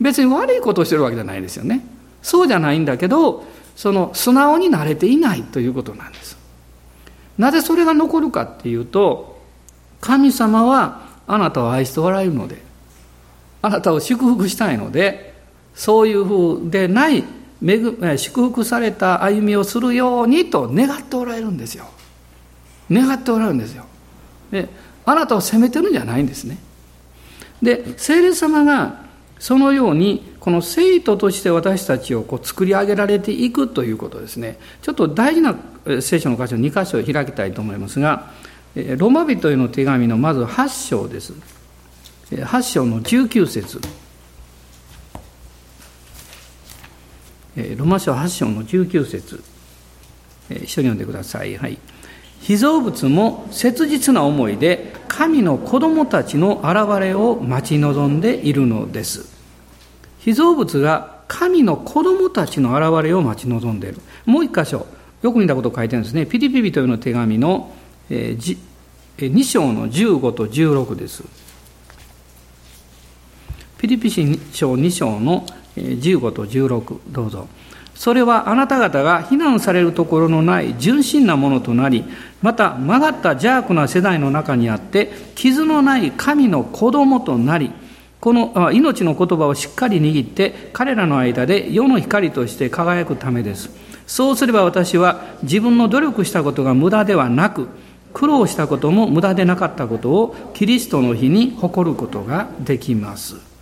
[0.00, 1.84] 別に悪いことをしてるわけじゃないですよね。
[2.22, 3.44] そうじゃないんだけど
[3.76, 6.36] その素直になれていないということなんです。
[7.38, 9.40] なぜそれが残るかっていうと
[10.00, 12.62] 神様はあなたを愛しておられるので
[13.62, 15.34] あなたを祝福したいので
[15.74, 17.24] そういうふうでない
[18.16, 21.86] 祝福された歩みをするようにと願っておられるんですよ。
[22.90, 23.86] 願っておられるんですよ。
[24.54, 24.68] で
[25.04, 26.58] あなたを責めてるんじゃないんですね。
[27.60, 29.04] で聖霊様が
[29.38, 34.58] そのようにこの生徒として私たちをこう作り上げられていくということですね。
[34.80, 35.56] ちょっと大事な
[36.00, 38.30] 聖書の箇所2箇所開きたいと思いますが
[38.96, 41.34] ロマ人への手紙のまず8章です。
[42.30, 43.80] 8章の19節。
[47.76, 49.42] ロマ書8章の19節。
[50.50, 51.56] 一緒に読んでください。
[51.56, 51.78] はい。
[52.46, 59.32] 被造物も切実な思いで神の子供たちの現れを待ち望んでいるのです。
[60.18, 64.00] 被造物が神の子供たちの現れを待ち望んでいる。
[64.26, 64.86] もう一箇所
[65.22, 66.26] よく似たことを書いてるんですね。
[66.26, 67.72] ピリピリというの手紙の
[68.10, 71.24] 2章の15と16です。
[73.78, 77.48] ピリピ書2章の15と16どうぞ。
[77.94, 82.04] それはあなた方が非難されるところのない純真なものとなり
[82.42, 87.72] また曲がった邪悪な世代の中にあって傷のない神の子供となり
[88.20, 93.68] この命の言葉をしっかり握って彼らの間で世の光として輝くためです。
[94.06, 97.68] そうすれば私は自分の努力したことが無駄ではなく
[98.14, 103.53] 苦労したことも無駄でなかったことをキリストの日に誇ることができます。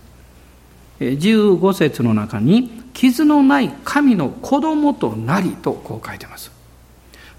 [1.11, 6.51] 15節の中に傷のない神の子供となりとこう書いてます。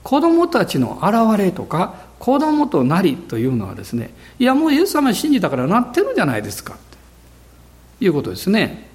[0.03, 6.77] 子供たちの現れとか子供となりというのはですねいやもうイエス様信じたからなってるんじゃないですか。
[7.99, 8.89] ということですね。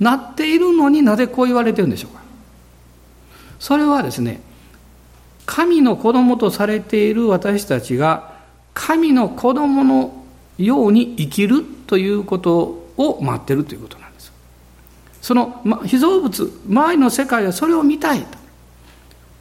[0.00, 2.22] なっているのになぜこう言われてるんでしょうか。
[3.58, 4.40] それはですね
[5.46, 8.32] 神の子供とされている私たちが
[8.74, 10.24] 神の子供の
[10.58, 14.32] ように生きるということを待ってるということなんです。
[15.20, 18.38] その被造物周りの世界はそれを見たいと、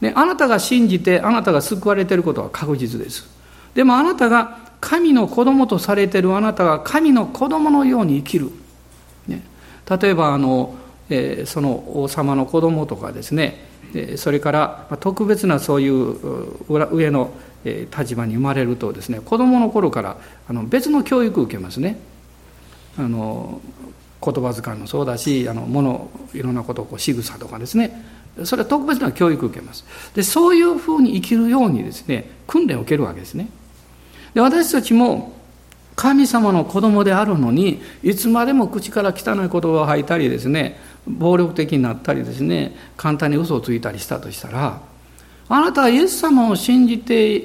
[0.02, 3.28] ね、あなたが信じてあなたが救われていることは確実です。
[3.74, 8.52] でもあなたが神の子供とされてるあなたが神の子供のように生きる、
[9.28, 9.44] ね、
[10.02, 10.76] 例えばあの、
[11.10, 13.72] えー、その王様の子供とかですね。
[14.16, 16.16] それから特別なそういう
[16.70, 17.34] 上の
[17.66, 22.00] 立場に生まれるとですね子供の頃からあの別の教育を受けますね。
[22.98, 23.62] あの
[24.24, 28.22] 言葉遣いもそうだしあの物いろんなことをこう仕草とかですね。
[28.46, 29.84] それは特別な教育を受けます。
[30.16, 33.50] でそういうふうに生きるようにですね訓練を受けるわけですね。
[34.34, 35.34] で私たちも
[35.96, 44.82] 神様の子供であるのにいつまでも口から汚い言葉を吐いたりですね暴力的になったりですね簡単に嘘をついたりしたとしたら
[45.50, 47.36] あなたはイエス様を信じて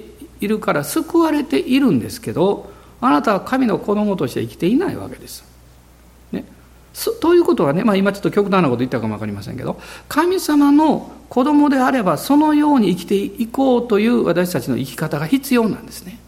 [0.41, 5.45] いるから救われているんですけどあなたは神の子供として生きていないわけです。
[6.33, 6.45] ね、
[7.21, 9.79] ということはね、まあ、今ちょっと極端なこと言ったかも分かりませんけど
[10.09, 16.19] 神様の子供であればそのように生きていこうという私たちの生き方が必要なんですね。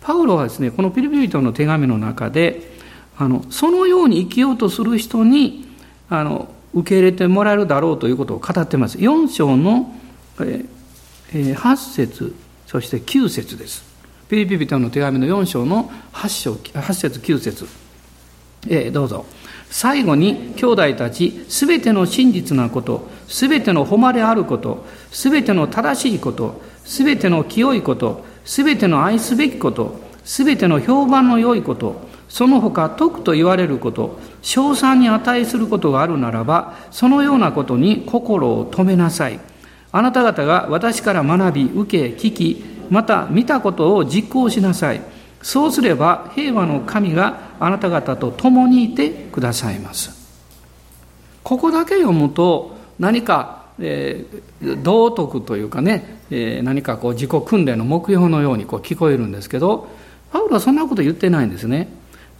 [0.00, 2.76] パウロはですねこのピリピリトの手紙の中で
[3.18, 5.66] あのそのように生きようとする人に
[6.08, 8.98] あの受け入れてもらえるだろうということを語ってます。
[8.98, 9.92] 4章の、
[10.40, 12.34] えー、8節
[12.66, 13.95] そして9節です。
[14.28, 17.66] ピリピリトの手紙の4章の8章8節9節、
[18.68, 19.24] えー、どうぞ。
[19.70, 39.40] 最後に兄弟たちすべての真実なことすべての誉れあることすべての正しいことすべての清いことすべての愛すべきことすべての評判の良いことその他徳と言われること称賛に値することがあるならばそのようなことに心を止めなさい
[39.92, 45.00] あなた方が私から学び受け聞きまた見たことを実行しなさい。
[45.42, 50.10] そうすれば平和の神があなた方と共にいてくださいます。
[51.42, 59.86] ここだけ読むと何か、えー、道徳というかね、えー、何かこう自己訓練の目標のようにこう聞こえるんですけど
[60.32, 61.88] パウロはそんなこと言ってないんですね。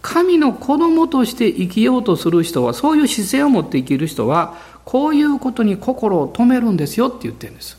[0.01, 4.55] 神の子供として生きようとする人はそういう姿勢を持って生きる人は
[4.85, 7.77] こういうことに心を止めるんですよって言ってるんです、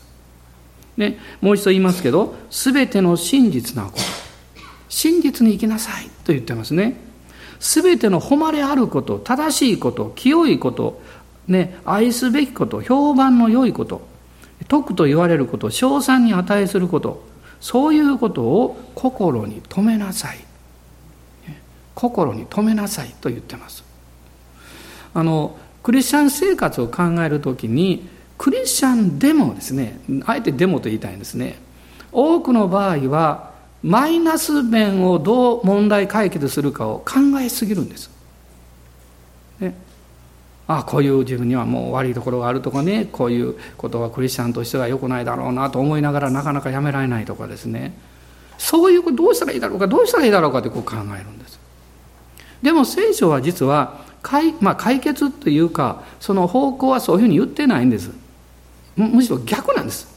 [0.99, 3.99] ね、もう一度言いますけど全ての真実なこと
[4.89, 7.09] 真実に生きなさいと言ってますね
[7.59, 11.01] すべての誉れあること、正しいこと、清いこと、
[11.47, 14.07] ね、愛すべきこと、評判の良いこと、
[14.67, 17.21] 徳と言われること、称賛に値すること、
[17.59, 20.39] そういうことを心に留めなさい。
[21.95, 23.83] 心に留めなさいと言ってます。
[25.13, 28.07] あの、クリスチャン生活を考えるときに、
[28.39, 31.59] クリスチャンでもですね、あえてでもと言いたいんですね。
[32.13, 33.51] 多くの場合は、
[33.83, 38.09] マイナス面をどう問題解決するかを考えすぎるんです。
[39.59, 39.75] ね、
[40.67, 47.93] ああこういう自分にはもう悪いところがあるとかねこういうことはクリスチャンとしては良くないだろうなと思いながらなかなかやめられないとかですね
[48.57, 51.59] そういうことどうしたらいいだろうかどうしたらいいだろうかってこう考えるんです。
[52.61, 58.11] でも聖書は実は解,、まあ、解決というかその方向はそういうふうに言ってないんです
[59.07, 60.07] むしろ逆なんです。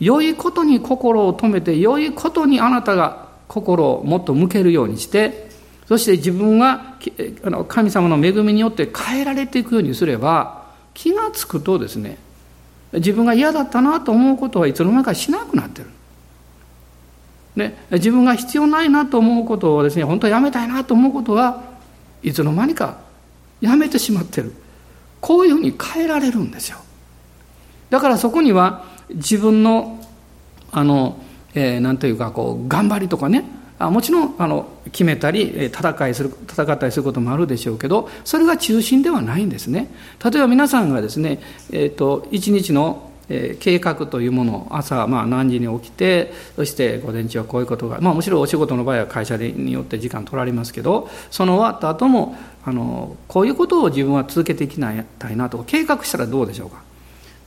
[0.00, 5.48] 良いことに心を止めて良いことにあなたが心をもっと向けるようにして
[5.86, 6.96] そして自分が
[7.68, 10.64] 神様の恵みによって変えられていくようにすれば
[10.94, 12.18] 気がつくとですね
[12.94, 15.88] 自分が嫌だったなと思うことはいつの間にかしなくなってる。
[17.56, 21.62] で自分が必要ないなと思うことをですね本当はやめたいなと思うことは
[22.22, 22.98] いつの間にか
[23.60, 24.52] やめてしまってる。
[25.20, 26.78] こういうふうに変えられるんですよ。
[27.92, 30.00] だからそこには自分の
[30.70, 31.18] あの、
[31.54, 33.44] えー、なんというかこう頑張りとかね。
[33.78, 39.90] あもちろんあの決めたり戦いする戦ったりすることもあるでしょうけどそれが中心ではないんですね。
[40.24, 41.40] 例えば皆さんがですね、
[41.72, 54.92] えーと、一日の計画というものを朝まあ何時に起きてそして午前中はこういうことが、まあ、もちろお仕事の場合は会社によって時間取られますけどその終わった後もあのこういうことを自分は続けていきた
[55.30, 55.64] いなと。
[55.64, 56.91] 計画したらどうでしょうか？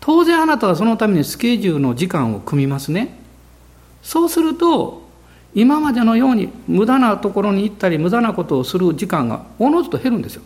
[0.06, 3.18] 当然あなたはそのためにスケジュールの時間を組みますね。
[4.04, 5.02] そうすると
[5.56, 10.44] 今までのように無駄なところに行ったり無駄なことをする時間がおのずと減るんですよ。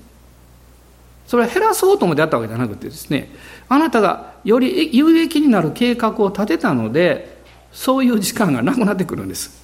[1.27, 3.29] それは減らそうと思ってやったわけじゃなくてですね
[3.67, 7.41] あなたがより有益になる計画を立てたので
[7.73, 9.61] そういう時間がなくなってくるんです。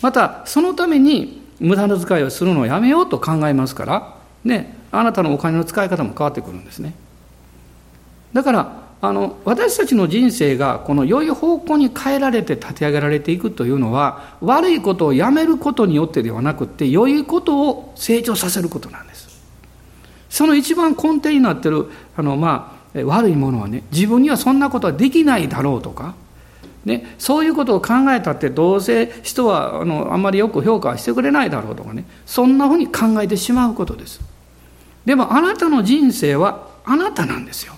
[0.00, 6.94] またそのために無駄な遣いをするのをやめようと考えますからねあなたのお金の使い方も変わってくるんですね。
[8.32, 19.22] だからあの私たちの人生がこの良い方向に変えられて立て上げられていくというのは悪いことをやめることによってではなくて良いことを成長させることなんです。
[20.30, 26.14] その一番根底になってるあの、まあ、悪いものはね自分にはそんなことはできないだろうとか
[26.84, 34.20] ね、そういうことを考えたってどうせ人はあのあんまりよく評価はしてくれないだろうとかねそんなふうに考えてしまうことです。
[35.04, 37.74] でもあなたの人生はあなたなんですよ。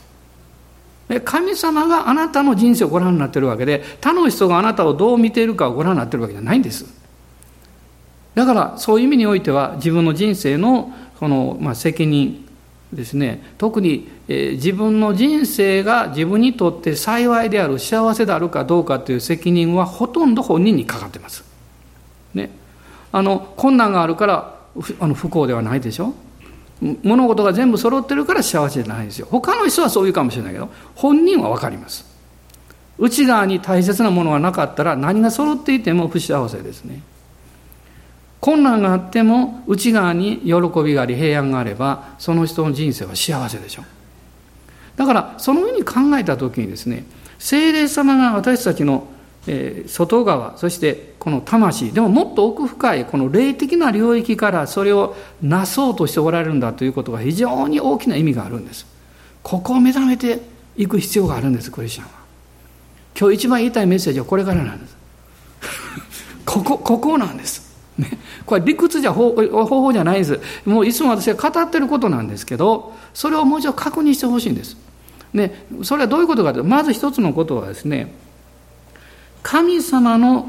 [1.24, 6.86] 神様があなたの人生をご覧になってるわけで他の人があなたをどう見ているかをご覧になってるわけじゃないんです。
[8.34, 12.48] だからそういう意味においては自分の人生のこの、まあ、責任
[12.92, 13.42] ですね。
[13.58, 21.44] 特に、えー、自分の人生が自分にとって幸いである幸せであるかどうかという責任はほとんど本人にかかってます。
[22.34, 22.50] ね。
[23.12, 24.54] あの、困難があるから、
[24.98, 26.14] あの不幸ではないでしょ。
[27.02, 29.26] 物事が全部揃ってるから幸せじゃないんですよ。
[29.30, 32.04] 他の人はそういうかもしれないけど、本人はわかります。
[32.98, 37.02] 内側に大切なものがなかったら何が揃っていても不幸せですね。
[38.44, 40.54] 困難があっても内側に喜
[40.84, 43.84] びがあり平安があればその人の人生は幸せでしょ
[44.96, 47.06] だからそのように考えた時にですね
[47.38, 49.06] 精霊様が私たちの
[49.86, 58.86] 外側そしてこの魂でももっと奥深いこの霊的な領域からそれをなそうとしておられるんだということが非常に大きな意味があるんです。
[59.42, 60.40] ここを目覚めて
[60.76, 62.10] いく必要があるんですクリスチャンは。
[63.18, 64.96] 今日一番言いたいメッセージはこれからなんです。
[66.46, 67.74] ここここなんです。
[67.98, 70.40] ね、これ理屈じゃ方法じゃないんです。
[70.64, 74.76] もういつも私が語ってることなんですけど、それをもう一度確認してほしいんです。
[75.32, 78.12] ね、それはどういうことかというと、まず一つのことはですね、
[79.44, 80.48] 神様の、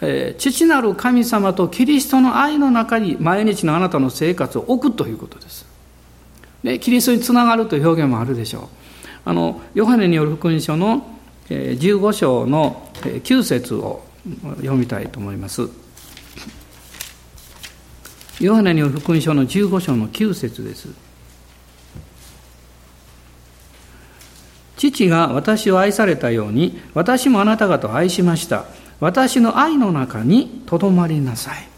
[0.00, 5.66] えー、父なる神様とキリストの愛の中に毎日のあなたの生活を置くということです。
[6.62, 8.68] でキリストにつながるという表現もあるでしょう。
[9.26, 11.04] あのヨハネによる福音書の
[11.48, 14.04] 15章の9節を
[14.58, 15.68] 読みたいと思います。
[18.40, 20.88] ヨハネによる福音書の15章の9節です。
[24.92, 28.64] 父が私を愛されたように、私もあなた方を愛しました。
[29.00, 31.68] 私の愛の中にとどまりなさい。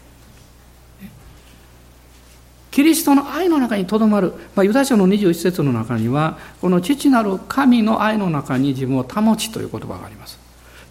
[2.71, 10.37] キリストの愛の中にとどまる、まあ、ユダヤ書の21節の中には、この父なる神の愛の中に自分を保ちという言葉があります。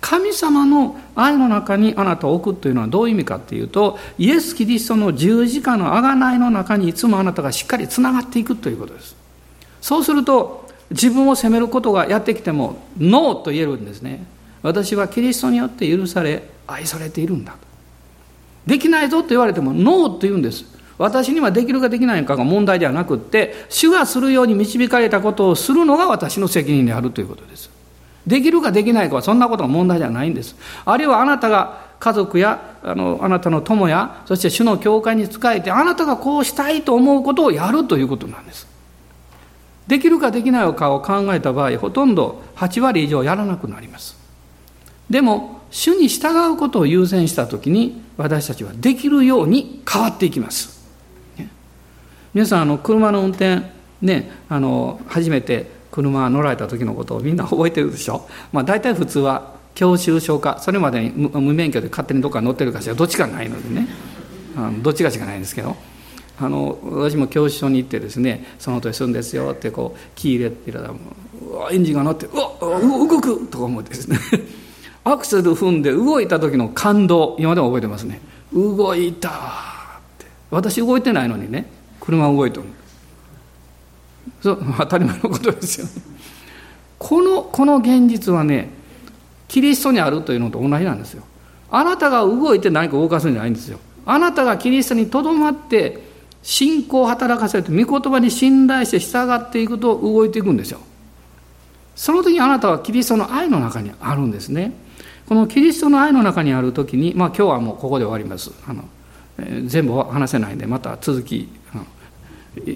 [0.00, 9.16] 神様の愛の中にあなたを置くというのはどういう意味かっていうと、イエス・キリストの十字架の贖いの中にいつもあなたがしっかりつながっていくということです。
[9.80, 14.24] そうすると、自分を責めることがやってきても、ノーと言えるんですね。
[14.62, 17.56] 私はキリストによって許され、愛されているんだ。
[18.66, 20.64] できないぞと言われても、ノーと言うんです。
[20.98, 27.70] 私にはできるかできないかが問題ではなくって、主がするように導かれたことをするのが私の責任であるということです。
[28.26, 30.56] できるかできないかはそんなことが問題じゃないんです。
[30.84, 38.66] あるいはあなたが家族やあのあなたの友やそして主の教会に仕えてあなたがこうしたいと思うことをやるということなんです。
[39.86, 44.16] できるかできないかを考えた場合ほとんど8割以上やらなくなります。
[45.08, 50.76] でも主に従うことを優先した時に私たちはできるように変わっていきます。
[52.34, 53.62] 皆さんあの車の運転
[54.02, 63.88] ねあの初めて車乗られた時のことをみんな覚えてるでしょ、まあ、大体普通は教習証かそれまでに無免許で勝手にどっか乗ってるかしらどっちかないのでね
[64.82, 65.76] どっちかしかないんですけど
[66.38, 70.98] あの私も教習所に行ってですね「その音するんですよ」ってこうキー入れてたらも
[71.42, 74.18] ううわエンジンが乗って「うわ動く!」とか思ってですね。
[75.04, 78.20] アクセル踏んで動いた時の感動今でも覚えてますね
[78.52, 79.32] 動いたっ
[80.18, 81.70] て私動いてないのにね
[82.00, 82.64] 車動いてる
[84.42, 85.92] そう当たり前のことですよ、ね、
[86.98, 88.70] このこの現実はね
[89.46, 91.22] キリストにあるというのと同じなんですよ。
[91.70, 93.78] あなたが動いて何か動かすんじゃないんですよ。
[94.04, 96.05] あなたがキリストにとどまって
[96.46, 100.78] 信仰を働かせると御言葉に信頼して従っていくと動いていくんですよ。
[101.96, 104.72] その時あなたはキリストの愛の中にあるんですね。
[105.28, 108.52] このキリストの愛の中にある時にまあ今日はもうここで終わります。
[108.64, 108.84] あの、
[109.38, 111.48] えー、全部話せないんでまた続き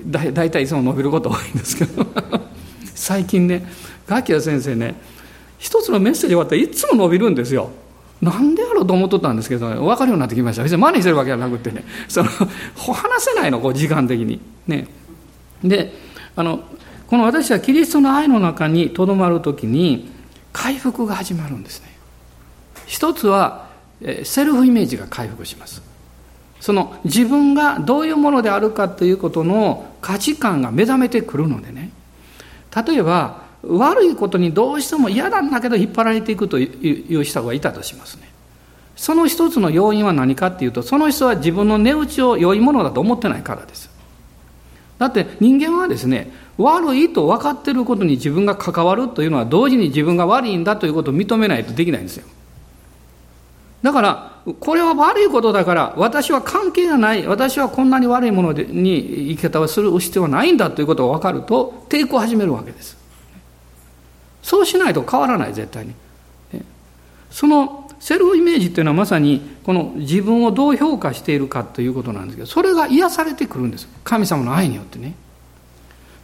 [0.05, 2.05] だ大体いつも伸びること多いんですけど。
[2.97, 3.65] 最近ね
[4.09, 4.97] ガキヤ先生ね
[5.59, 7.71] 一つのメッセージ終わったらいつも伸びるんですよ。
[8.21, 10.63] なんでやろうと思っとったんですけど、分かるようになってきました。
[10.63, 11.85] 別に真似してるわけじゃなくてね。
[12.09, 14.41] その話せないのこう時間的に。
[14.67, 14.87] ね。
[15.65, 15.93] で
[16.37, 16.61] あの
[17.07, 20.11] この私はキリストの愛の中にとどまるときに
[20.53, 21.89] 回復が始まるんですね。
[22.87, 23.69] 一つは
[24.25, 25.83] セルフイメージが回復します。
[26.61, 31.91] その自分がどういうものであるかということの価値観が目覚めてくるのでね。
[32.87, 38.31] 例えば悪いことにどうしても嫌なんだけど引っ張られていくという人がいたとしますね。
[38.97, 43.91] その一つの要因は何かっていうとその人は自分の値打ちを良いものだと思ってないからです。
[44.99, 52.27] だって人間はですね悪いと分かっていることに自分が関わるというのは同時に自分が悪いんだということを認めないとできないんですよ。
[53.83, 63.00] だから、これは悪いことだから、私は関係がない、私はこんなに悪いものに生き方をする必要はないんだということが分かると、抵抗を始めるわけです。
[64.43, 65.95] そうしないと変わらない、絶対に。
[67.31, 75.15] そのセルフイメージっていうのはまさにこの自分をどう評価しているかということなんですけどそれが癒されてくるんです神様の愛によってね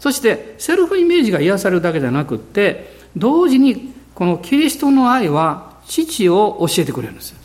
[0.01, 7.37] そしてセルフイメージが癒されるだけじゃなくって同時にこのキリストの愛は父を教えてくれるんです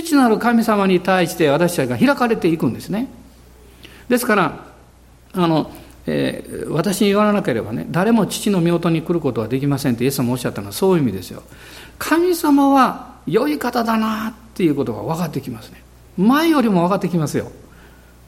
[0.00, 3.08] 父なる神様に対して私たちが開かれていくんですね。
[4.08, 4.64] ですから、
[5.34, 5.70] あの、
[6.06, 11.42] えー、私に言わなければね、誰も父の御に来ることはできませんってイエス様おっしゃったのはそういう意味ですよ。
[11.98, 15.82] 神様は良い方だなっていうことが分かってきますね。
[16.18, 17.50] 前よりも分かってきますよ。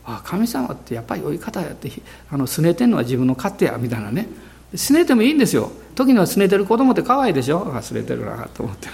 [0.06, 1.90] ああ神様ってやっぱり良い方やって
[2.30, 4.28] あの拗ねてんのは自分の勝手やみたいなね
[4.74, 8.88] 拗ねてもいいんですよ時には拗ねてる子供って可愛いでしょあ拗ねてるなと思って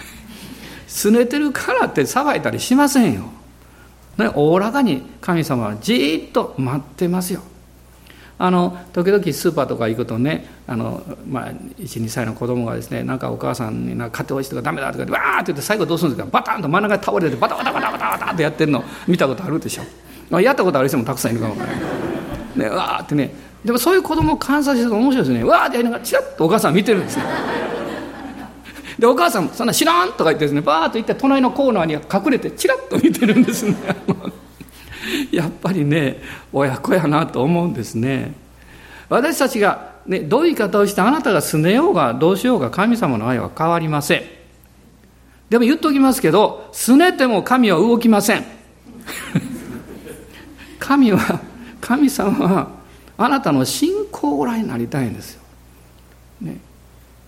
[0.87, 3.25] 拗ねてるからって騒いだりしませんよ
[4.35, 7.43] おおらかに神様はじっと待ってますよ
[8.43, 16.31] あの時々スーパーとか行くとねあの、まあ、12歳の子供がですねなんかお母さんになんか買ってほしいとかダメだとかわーって言って最後どうするんですか？
[16.41, 18.83] バタンと真ん中に倒れてバタバタバタバタバタってやってるの。
[19.07, 20.41] 見たことあるでしょ？
[20.41, 23.31] やったことある人もたくさんいるかもわからないねわーってね。
[23.63, 25.45] でもそういう子供を観察してると面白いですね。
[25.45, 27.25] わーってやりながらチラッとお母さん見てるんですね。
[28.99, 33.75] でお母さんそんな知らんとか言ってですねバーッと行って隣のコーナーに隠れてチラッと見てるんですね。
[35.33, 36.21] やっぱりね
[36.53, 38.35] 親子やなと思うんですね。
[39.09, 44.23] 私たちが、ね、どういう言い方をしてあなたがすねようがどうしようが神様の愛は変わりません。
[45.49, 48.45] でも言っときますけどすねても神は動きません。
[50.79, 51.41] 神は
[51.81, 52.69] 神様は
[53.19, 55.43] あなたの信仰ぐらいになりたいんですよ、
[56.41, 56.57] ね、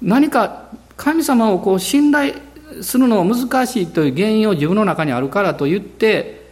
[0.00, 2.34] 何か神様をこう信頼
[2.80, 6.46] するのが難しいという原因を自分の中にあるからと言って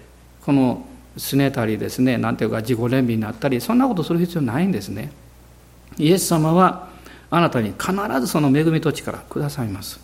[0.44, 0.84] この
[1.20, 5.12] すねたりですね何ていうか自己憐憫になったりそんなことする必要ないんですね。
[5.98, 6.88] イエス様は
[7.30, 10.00] あなたに必ずその恵みと力くださいます。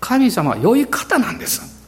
[0.00, 1.82] 神様は良い方なんです、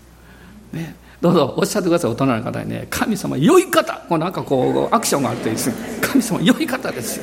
[0.73, 2.87] ね、どうぞおっしゃってください大人の方にね。
[2.89, 3.95] 神様良い方。
[4.09, 5.71] こうなんかこうアクションがあるといいです。
[6.01, 7.21] 神様良い方です。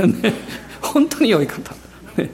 [0.00, 0.34] よ、 ね、
[0.80, 1.74] 本当に良い方、
[2.16, 2.30] ね、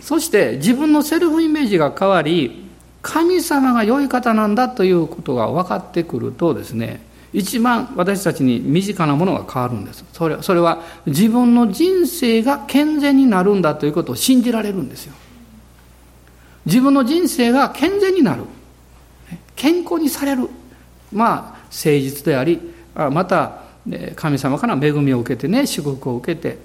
[0.00, 2.67] そして自分のセルフイメージが変わり
[3.08, 7.00] 神様が良い方なんだということが分かってくるとですね
[7.32, 10.04] 一番私たちに身近なものが変わるんです。
[10.12, 15.14] それそれは自分の人生が健全になるんだということを信じられるんですよ。
[16.66, 18.44] 自分の人生が健全になる。
[19.56, 20.48] 健康にされる。
[21.10, 22.60] まあ誠実であり
[22.94, 23.62] また
[24.16, 26.58] 神様から恵みを受けてね祝福を受けて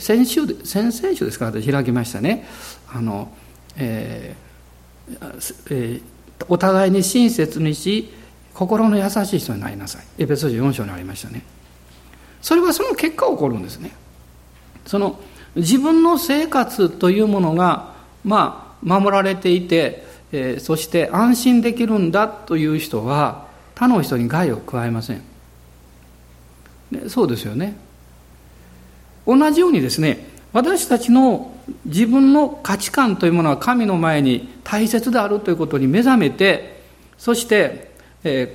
[0.00, 2.46] 先週先々週ですか私開きましたね。
[2.92, 3.32] あの、
[3.76, 4.49] えー
[6.48, 8.12] お互いに親切にし
[8.54, 10.04] 心の優しい人になりなさい。
[10.18, 11.42] エペソ書4章にありましたね。
[12.42, 13.92] それはその結果起こるんですね。
[14.86, 15.20] その
[15.56, 17.94] 自分の生活というものが
[18.24, 25.22] まあ守られていて、えー、そして安心できるんだという人は他の人に害を加えません、
[26.90, 27.76] ね、そうですよね。
[29.26, 36.82] 同じようにですね私たちの自分の価値観というものは神の前に大切であるということに目覚めて
[37.18, 37.90] そして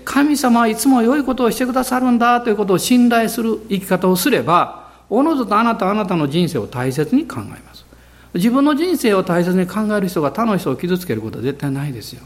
[0.03, 7.85] 神様はいつも良いことをしてくださるんだということを信頼する生き方をすればおのずとあなたあなたの人生を大切に考えます。
[8.33, 12.23] 自分の人生を大切に考える人が他の人を傷つけることは絶対ないですよ。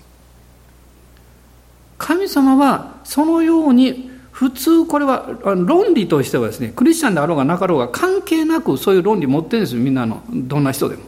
[1.97, 4.08] 神様はそのように
[4.39, 11.03] 普通これは論理としてはですねクリスチャンであろうがなかろうが関係なくそういう論理持ってるんですよみんなのどんな人でも。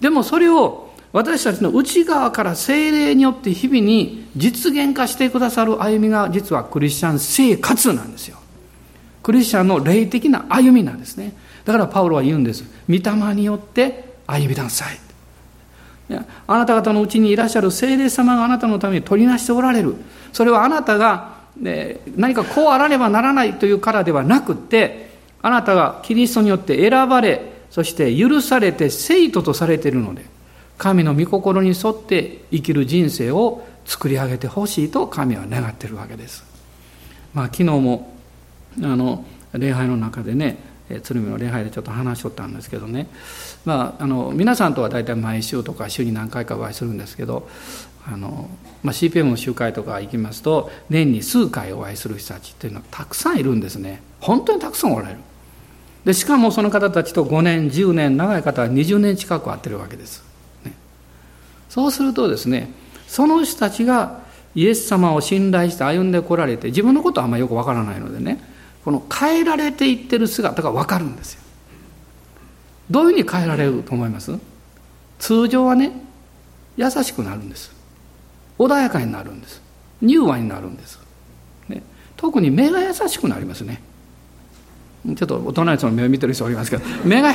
[0.00, 8.38] でもそれを私たちの内側から精霊によって日々に実現化してくださる歩みが実はクリスチャン生活なんですよ。
[9.22, 11.36] クリスチャンの霊的な歩みなんですね。
[11.64, 12.64] だからパウロは言うんです。
[12.88, 14.98] 御霊によって歩みなさい。
[16.48, 19.94] あなた方のうちにいらっしゃる精霊様があなたのために取りなしておられる。
[20.32, 25.10] それはあなたが何かこうあらねばならないというからではなくて
[25.42, 30.24] あなたがキリストによって選ばれそして許されて生徒とされているので
[30.78, 36.44] 神の御心に沿って生きる人生を作り上げてほしいと神は願っているわけです。
[37.34, 38.14] まあ、昨日も
[38.82, 40.58] あの礼拝の中でね
[41.02, 43.06] 鶴見の礼拝でちょっと話しとったんですけどね、
[43.64, 47.48] まあ、あの皆さんとは大体毎週とか週に何回かお会いするんですけど
[48.06, 48.48] あの、
[48.82, 54.02] まあ、CPM の集会とか行きますと年に数回お会いする人たちっていうのはたくさんいるんですね。
[54.20, 55.20] 本当にたくさんおられる。
[56.04, 60.24] でしかもその方たちと5年10年長い方は20年近く会ってるわけです、
[60.64, 60.72] ね、
[61.68, 62.70] そうするとですね
[63.06, 64.20] その人たちが
[64.56, 68.42] イエス様を信頼して歩んでこられて自分のことはあんまりよくわからないのでね
[68.84, 71.42] この変えられていってる姿がわかるんですよ。
[72.90, 74.36] どういうふうに変えられると思います？
[75.20, 75.92] 通常はね
[76.76, 77.81] 優しくなるんです。
[78.58, 79.62] 穏やかになるんです。
[80.02, 80.98] 柔和になるんです、
[81.68, 81.82] ね、
[82.16, 83.80] 特に目が優しくなりますね。
[85.04, 87.32] ちょっと大人の人の目を見てる人おりますけど目が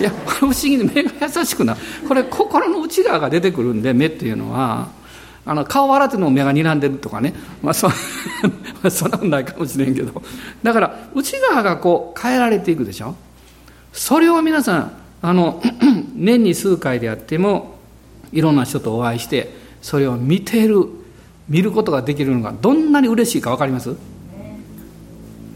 [0.00, 1.80] やこれ不思議に目が優しくなる。
[2.06, 4.88] これ心の内側が出てくるんで目っていうのは
[5.46, 7.88] あの顔笑ってのも目が睨んでるとかね、まあそ、
[8.90, 10.22] そんなことないかもしれんけど。
[10.62, 13.14] だから内側がこう変えられていくでしょ。
[13.92, 14.92] それを皆さん
[15.22, 15.62] あの
[16.14, 17.78] 年に数回であっても
[18.32, 20.84] いろんな人とお会いしてそれを見ている
[21.48, 23.94] 見ることができるのがどんなに嬉しいか分かります？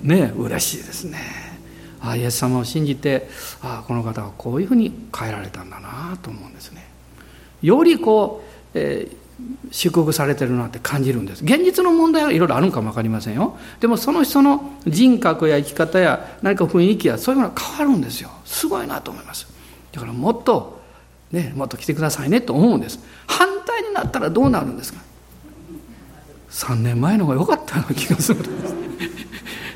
[0.05, 1.18] ね嬉しいですね。
[2.01, 3.28] あイエス様を信じて
[3.61, 6.87] あこの方はこういうふうに変えられたんだなと思うんですね。
[7.61, 9.16] よりこう、えー、
[9.72, 11.43] 祝福されてるなって感じるんです。
[11.43, 13.59] 現実の問題はいろいろあるんかも分かりませんよ。
[13.81, 18.31] でもその人の人格や生き方や何か雰囲気やそういうものが変わるんですよ。
[18.45, 19.49] すごいなと思います。
[19.91, 20.78] だからもっと
[21.33, 22.99] ねもっと来てくださいねと思うんです。
[23.26, 25.01] 反対になったらどうなるんですか
[26.51, 28.41] ？3年前の方が良かったような気がする。
[28.41, 28.74] んです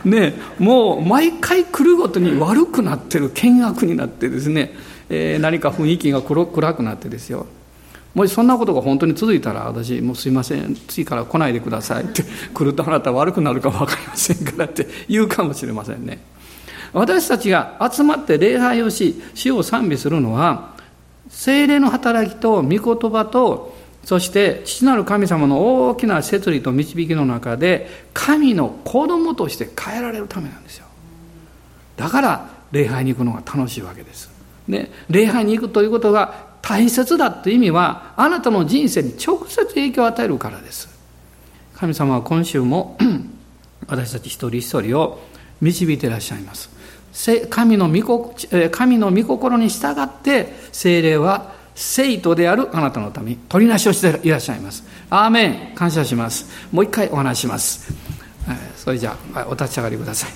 [0.05, 4.73] ねもう毎回来るごとに悪くなってる険悪になってですね、
[5.09, 7.47] えー、何か雰囲気が暗くなってですよ。
[8.15, 12.23] もしそんなことが本当に続いたら私もうすいません次から来ないでくださいって
[12.55, 16.21] 来るとあなた悪くなるか分かりませんからって言うかもしれませんね。
[16.93, 20.74] 私たちが集まって礼拝をし主を賛美するのは
[21.35, 23.75] 精霊の働きと御言葉と
[24.05, 30.87] そして父なる神様の大きな摂理と導きの中で神の子供として変えられるためなんですよ。
[31.97, 34.31] だから礼拝に行くのが楽しいわけです。
[34.69, 40.89] ね、礼拝に行くということが大切だという意味はあなたの人生に直接影響を与えるからです。
[41.75, 42.97] 神様は今週も
[43.89, 45.21] 私たち一人一人を
[45.61, 46.71] 導いていらっしゃいます。
[47.49, 48.35] 神の御
[48.71, 54.85] 神の御心に従って精霊は生徒であるあなたのために取りなしをしていらっしゃいます。
[55.11, 55.75] アーメン。
[55.75, 56.47] 感謝します。
[56.73, 57.93] もう一回お話します。
[58.77, 60.31] それじゃあお立ち上がりください。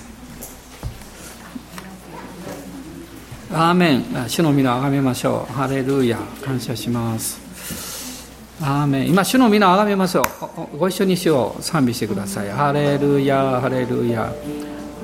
[3.53, 4.05] アーメン。
[4.27, 5.53] 主の皆をあがめましょう。
[5.53, 6.17] ハレルヤ。
[6.43, 7.39] 感謝します。
[8.61, 9.09] アーメン。
[9.09, 10.25] 今主の皆をあがめますよ
[10.77, 12.49] ご一緒に主を賛美してください。
[12.49, 14.31] ハレルヤハレルヤ。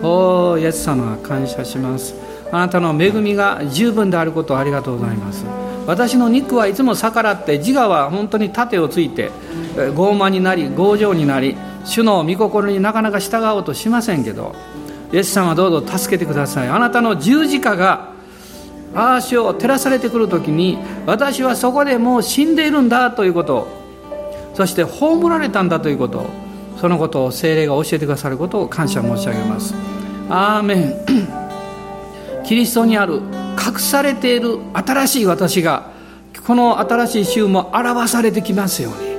[0.02, 2.16] おおイエス様感謝します。
[2.52, 5.46] あなたの恵みが十分であることをありがとうございます。
[5.88, 9.30] 私の肉はいつも逆らって自我は本当に盾をついて
[9.76, 14.56] 傲慢になり強情になり主の御心になかなか従おうとしませんけど
[15.14, 16.70] イエス様どうぞ助けてください。
[16.70, 18.14] あなたの十字架が
[18.96, 23.68] ああ主を照らされてくる時に私はそこでもう死んでいるんだということ
[24.54, 26.26] そして葬られたんだということ
[26.86, 29.74] そのことを精霊が教えてくださることを感謝申し上げます。
[30.30, 30.94] アーメン。
[32.46, 35.88] キリストにある隠されている新しい私が
[36.46, 39.16] この新しい週も表されてきますように。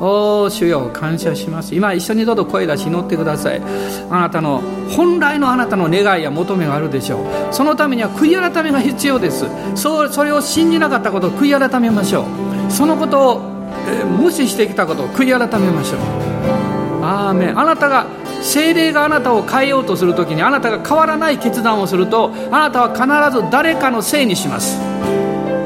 [0.00, 1.74] おお主よ感謝します。
[1.74, 3.62] 今一緒にどうぞ声出し祈ってください。
[4.10, 7.54] あなたの本来のあなたの願いや求めがあるでしょう。
[7.54, 9.46] そのためには悔い改めが必要です。
[9.76, 12.26] そうそれを信じなかったことを悔い改めましょ
[12.68, 12.70] う。
[12.70, 13.40] そのことを、
[13.88, 16.71] え、無視してきたことを悔い改めましょう。
[17.02, 18.06] アーメンあなたが
[18.40, 24.78] 精霊があなたを変えようとするときにあなたが変わらない決断をするとあなたは必ず誰かのせいにします。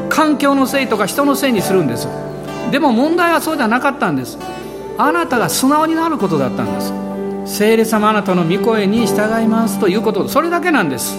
[0.09, 2.09] 環境のせいとか人のせいにするんです。
[2.71, 4.39] でも問題はそうじゃなかったんです。
[4.99, 6.93] あなたが素直になることだったんです。
[7.59, 10.27] 聖霊様あなたの御声に従いますということ。
[10.29, 11.17] それだけなんです。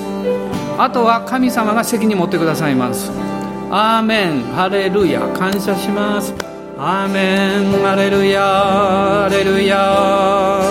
[0.77, 3.11] あとは神様が責任持ってくださいます。
[3.69, 5.21] アーメンハレルヤ。
[5.37, 6.46] 感謝します。
[6.79, 10.61] アーメンアレルヤアレルヤ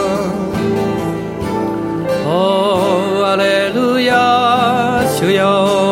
[2.24, 5.85] おーハレルヤ主よ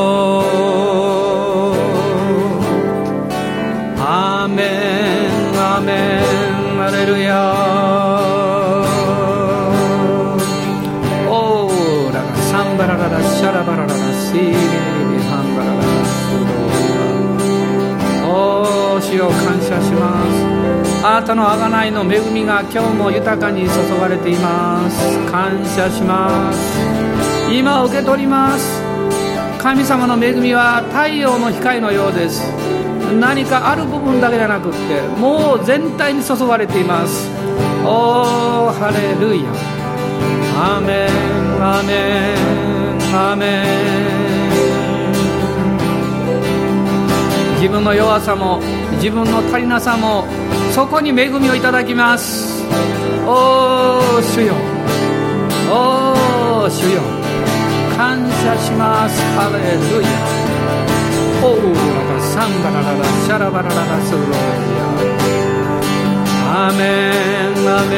[19.84, 21.06] します。
[21.06, 23.68] あなたの贖いの恵みが今日も豊かに注
[24.00, 25.18] がれています。
[25.30, 26.58] 感謝します。
[27.52, 28.82] 今受け取ります。
[29.58, 32.42] 神様の恵みは太陽の光のようです。
[33.20, 37.30] 何かある部分だけじゃなくってもう全体に注がれています。
[37.84, 39.42] おーハレルヤ。
[40.56, 41.08] アメン。
[41.62, 43.06] アメン。
[43.14, 43.64] アメン。
[47.56, 48.60] 自分の弱さも
[49.04, 50.24] 自分の足りなさも
[50.72, 52.64] そこに恵みをいただきます。
[53.26, 54.54] おー主よ。
[55.68, 57.02] おー主よ。
[57.98, 59.20] 感謝します。
[59.36, 60.08] ハレルヤ。
[61.44, 61.76] おー
[62.32, 64.32] サンバラララシャラバラララスローヤ
[66.68, 66.80] アメ
[67.52, 67.92] ンアメ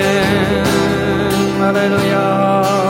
[1.55, 2.86] ンアレルヤ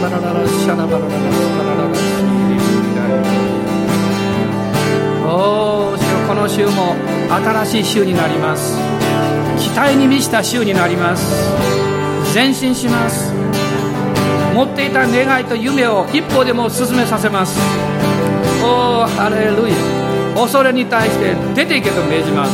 [0.00, 1.14] バサンバラララシャラバラララス
[1.56, 3.06] カラララシリリリラ
[6.34, 6.94] の週も
[7.28, 8.76] 新しい週になります。
[9.58, 11.34] 期待に満ちた週になります。
[12.34, 13.32] 前進します。
[14.54, 17.58] 持っていた願いと夢を一歩でも進めさせます。
[18.62, 19.76] おおハレルヤ。
[20.34, 22.52] 恐れに対して出ていけと命じます。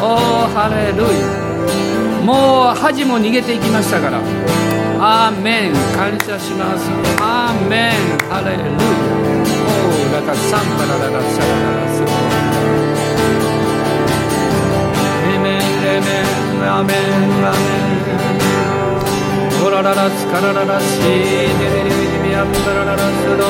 [0.00, 0.16] おお
[0.54, 2.24] ハレルヤ。
[2.24, 4.73] もう恥も逃げていきましたから。
[5.06, 6.88] アーメン感謝します。
[7.20, 7.92] アーメン
[8.32, 12.00] ハレルヤおおだからサンバラララシャラララス
[15.28, 16.96] エメンエメンアメン
[17.44, 17.68] アメ
[19.60, 23.44] ンオラララスカラララシデレレレミアンダラララスド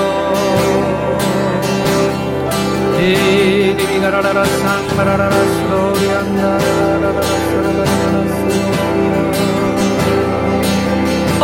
[2.98, 5.38] エリミガラララサンバラララス
[5.70, 6.58] ドリアンダラ
[6.98, 8.73] ラララスラララス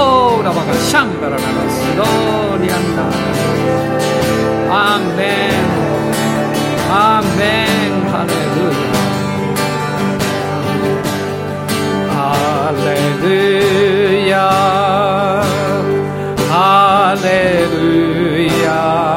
[0.03, 2.03] オーラバカシャンバラララスド
[2.64, 3.07] リアンダ
[4.72, 5.51] アーメン
[6.90, 8.30] アーメンハレ
[13.20, 13.28] ル
[18.57, 19.09] ヤ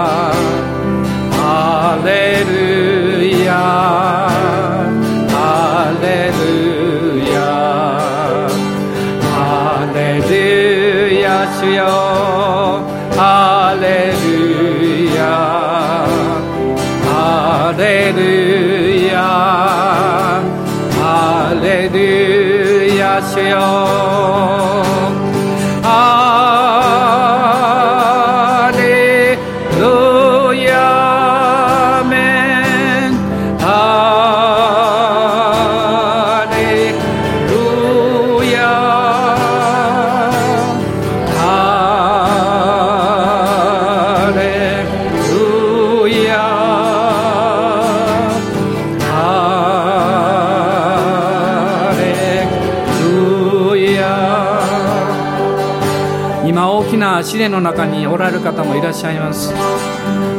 [57.44, 59.54] 大きな試練の中におられる方もいらっしゃいます。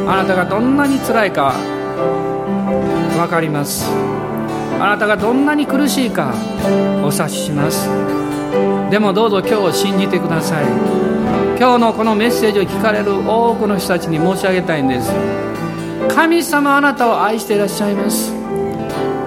[0.07, 1.53] あなたがどんなに辛いか
[3.15, 3.87] 分かります。
[4.79, 6.33] あなたがどんなに苦しいか
[7.03, 7.87] お察しします。
[8.89, 10.65] でもどうぞ今日を信じてください。
[11.59, 15.11] 今日のこのメッセージを聞かれる多くの人たちに申し上げたいんです。
[16.09, 18.33] 神様あなたを愛していらっしゃいます。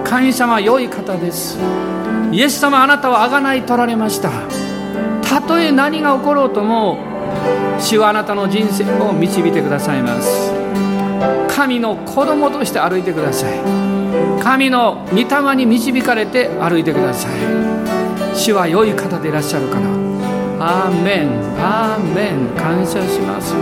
[0.03, 1.57] 神様は良い方です。
[2.31, 4.29] イエス様あなたをあがない取られました。
[5.21, 7.08] たとえ何が起ころうとも
[7.79, 10.51] 主はあなたの人生を導いてくださいます。
[11.47, 13.59] 神の子供として歩いてください。
[14.41, 17.31] 神の御霊に導かれて歩いてください。
[18.35, 19.87] 主は良い方でいらっしゃるから。
[20.61, 21.29] アーメン。
[21.57, 22.47] アーメン。
[22.55, 23.53] 感謝します。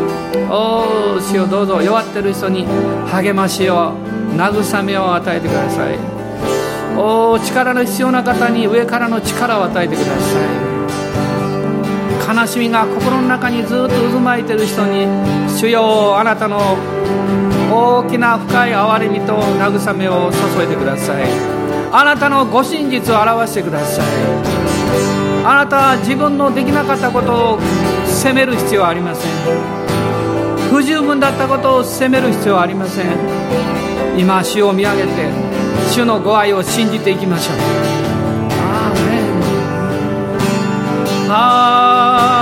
[0.49, 2.65] おお主をどうぞ弱ってる人に
[3.11, 3.93] 励ましを
[4.35, 5.97] 慰めを与えてください。
[6.97, 10.76] おお力の必要な方に上からの力を与えてください。
[12.27, 15.07] 悲しみが心の中にずっと渦巻いてる人に
[15.49, 16.59] 主よあなたの
[17.71, 21.25] 大きな深い憐れみと慰めを注いでください。
[21.91, 24.05] あなたのご真実を表してください。
[25.45, 27.59] あなたは自分のできなかったことを
[28.05, 29.31] 責める必要はありません。
[30.69, 33.07] 不十分だったことを責める必要はありません。
[34.17, 35.07] 今主を見上げて
[35.89, 37.53] 主のご愛を信じていきましょ
[38.03, 38.06] う。
[41.37, 42.36] ン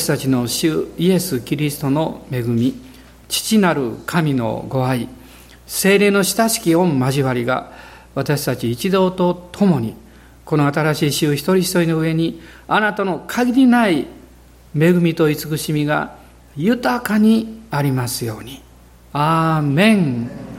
[0.00, 2.74] 私たちの主イエス・キリストの恵み
[3.28, 5.10] 父なる神のご愛
[5.66, 7.70] 精霊の親しき御交わりが
[8.14, 9.94] 私たち一同と共に
[10.46, 14.06] この新しい週一人一人の上にあなたの限りない
[14.74, 16.16] 恵みと慈しみが
[16.56, 18.62] 豊かにありますように。
[19.12, 20.49] アーメン。